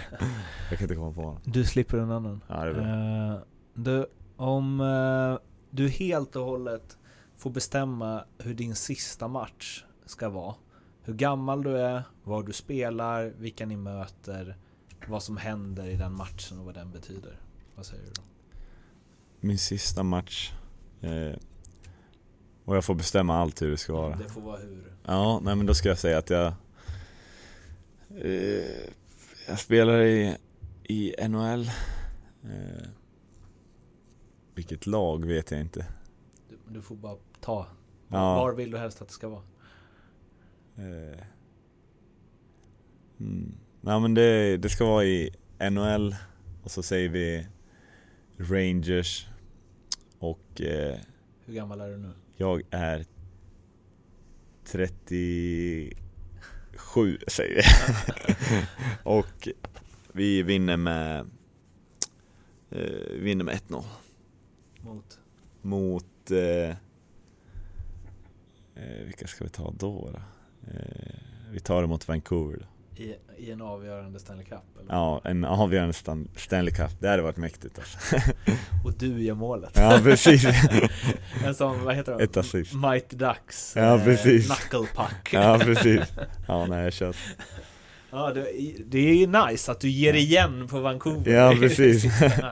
[0.70, 1.42] Jag kan inte komma på något.
[1.46, 2.42] Du slipper undan den.
[2.48, 3.36] Ja, det är bra.
[3.36, 3.40] Eh,
[3.74, 4.06] du,
[4.36, 6.98] om eh, du helt och hållet
[7.38, 10.56] får bestämma hur din sista match ska vara.
[11.04, 14.58] Hur gammal du är, var du spelar, vilka ni möter,
[15.08, 17.40] vad som händer i den matchen och vad den betyder.
[17.76, 18.22] Vad säger du då?
[19.40, 20.52] Min sista match.
[21.02, 21.38] Eh,
[22.66, 24.16] och jag får bestämma allt hur det ska vara.
[24.16, 24.94] Det får vara hur.
[25.06, 26.54] Ja, nej men då ska jag säga att jag
[29.48, 30.38] Jag spelar i,
[30.84, 31.62] i NHL
[32.44, 32.88] eh,
[34.56, 35.86] Vilket lag vet jag inte
[36.50, 37.68] Du, du får bara ta.
[38.08, 38.36] Ja.
[38.36, 39.44] Var vill du helst att det ska vara?
[40.76, 41.20] eh,
[43.20, 43.54] mm.
[43.82, 45.30] Nej men det, det ska vara i
[45.72, 46.16] NHL
[46.64, 47.48] och så säger vi
[48.38, 49.28] Rangers
[50.20, 50.98] och eh,
[51.46, 52.12] Hur gammal är du nu?
[52.36, 53.06] jag är
[56.82, 57.64] 37 säger vi.
[59.04, 59.48] och
[60.12, 61.30] vi vinner med
[62.70, 63.84] eh, vinner med 1-0
[64.82, 65.20] Mot?
[65.62, 66.70] mot eh,
[68.76, 70.10] eh, vilka ska vi ta då?
[70.12, 70.22] då?
[70.72, 71.16] Eh,
[71.52, 72.66] vi tar det mot Vancouver då.
[73.02, 74.60] I, I en avgörande Stanley Cup?
[74.80, 74.94] Eller?
[74.94, 76.90] Ja, en avgörande Stan- Stanley Cup.
[77.00, 77.98] Det hade varit mäktigt alltså.
[78.86, 79.72] Och du gör målet?
[79.76, 80.46] Ja precis.
[81.46, 82.24] en sån, vad heter det?
[82.24, 82.74] Ett assist.
[82.74, 84.46] Mighty Ducks Ja, eh, precis.
[84.48, 86.02] Knuckle puck Ja precis.
[86.48, 87.16] Ja nej jag kör.
[88.14, 88.42] Ja, det,
[88.86, 92.02] det är ju nice att du ger igen på Vancouver Ja, precis.
[92.02, 92.52] sista.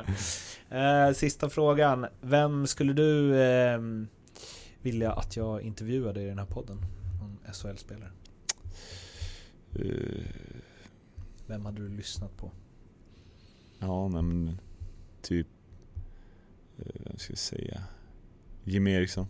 [0.71, 2.05] Eh, sista frågan.
[2.21, 3.79] Vem skulle du eh,
[4.81, 6.77] vilja att jag intervjuade i den här podden?
[7.21, 8.09] Någon SHL-spelare?
[11.47, 12.51] Vem hade du lyssnat på?
[13.79, 14.59] Ja, nej, men
[15.21, 15.47] typ,
[16.77, 17.81] eh, vem ska jag säga?
[18.63, 19.27] Jimmy Eriksson.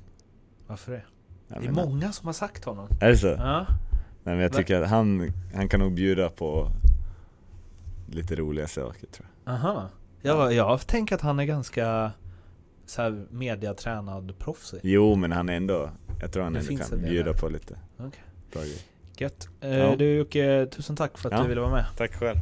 [0.68, 1.04] Varför det?
[1.48, 2.88] Jag det är många som har sagt honom.
[3.02, 3.28] Är det så?
[3.28, 3.66] Ja.
[4.24, 6.72] Nej, men jag tycker att han, han kan nog bjuda på
[8.08, 9.54] lite roliga saker tror jag.
[9.54, 9.90] Aha.
[10.22, 12.12] Jag, jag tänker att han är ganska
[12.86, 14.80] så här mediatränad proffsig.
[14.84, 15.90] Jo, men han är ändå,
[16.22, 18.24] jag tror han Det ändå kan bjuda på lite Okej.
[18.52, 18.80] bra grejer.
[19.22, 19.50] Gött.
[19.62, 19.96] Eh, Ja.
[19.96, 21.42] Du Jocke, tusen tack för att Ja.
[21.44, 21.86] du ville vara med.
[21.98, 22.38] Tack själv.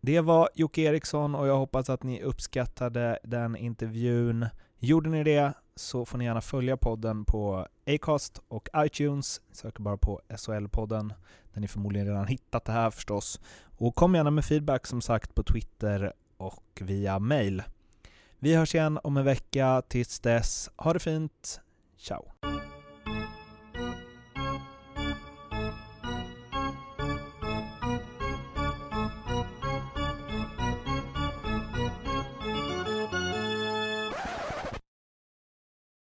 [0.00, 4.46] Det var Jocke Eriksson och jag hoppas att ni uppskattade den intervjun.
[4.78, 9.40] Gjorde ni det så får ni gärna följa podden på Acast och iTunes.
[9.52, 11.12] Söker bara på SHL-podden
[11.52, 13.40] där ni förmodligen redan hittat det här förstås.
[13.78, 17.62] Och kom gärna med feedback som sagt på Twitter och via mail.
[18.38, 19.82] Vi hörs igen om en vecka.
[19.88, 21.60] Tills dess, ha det fint.
[21.96, 22.24] Ciao!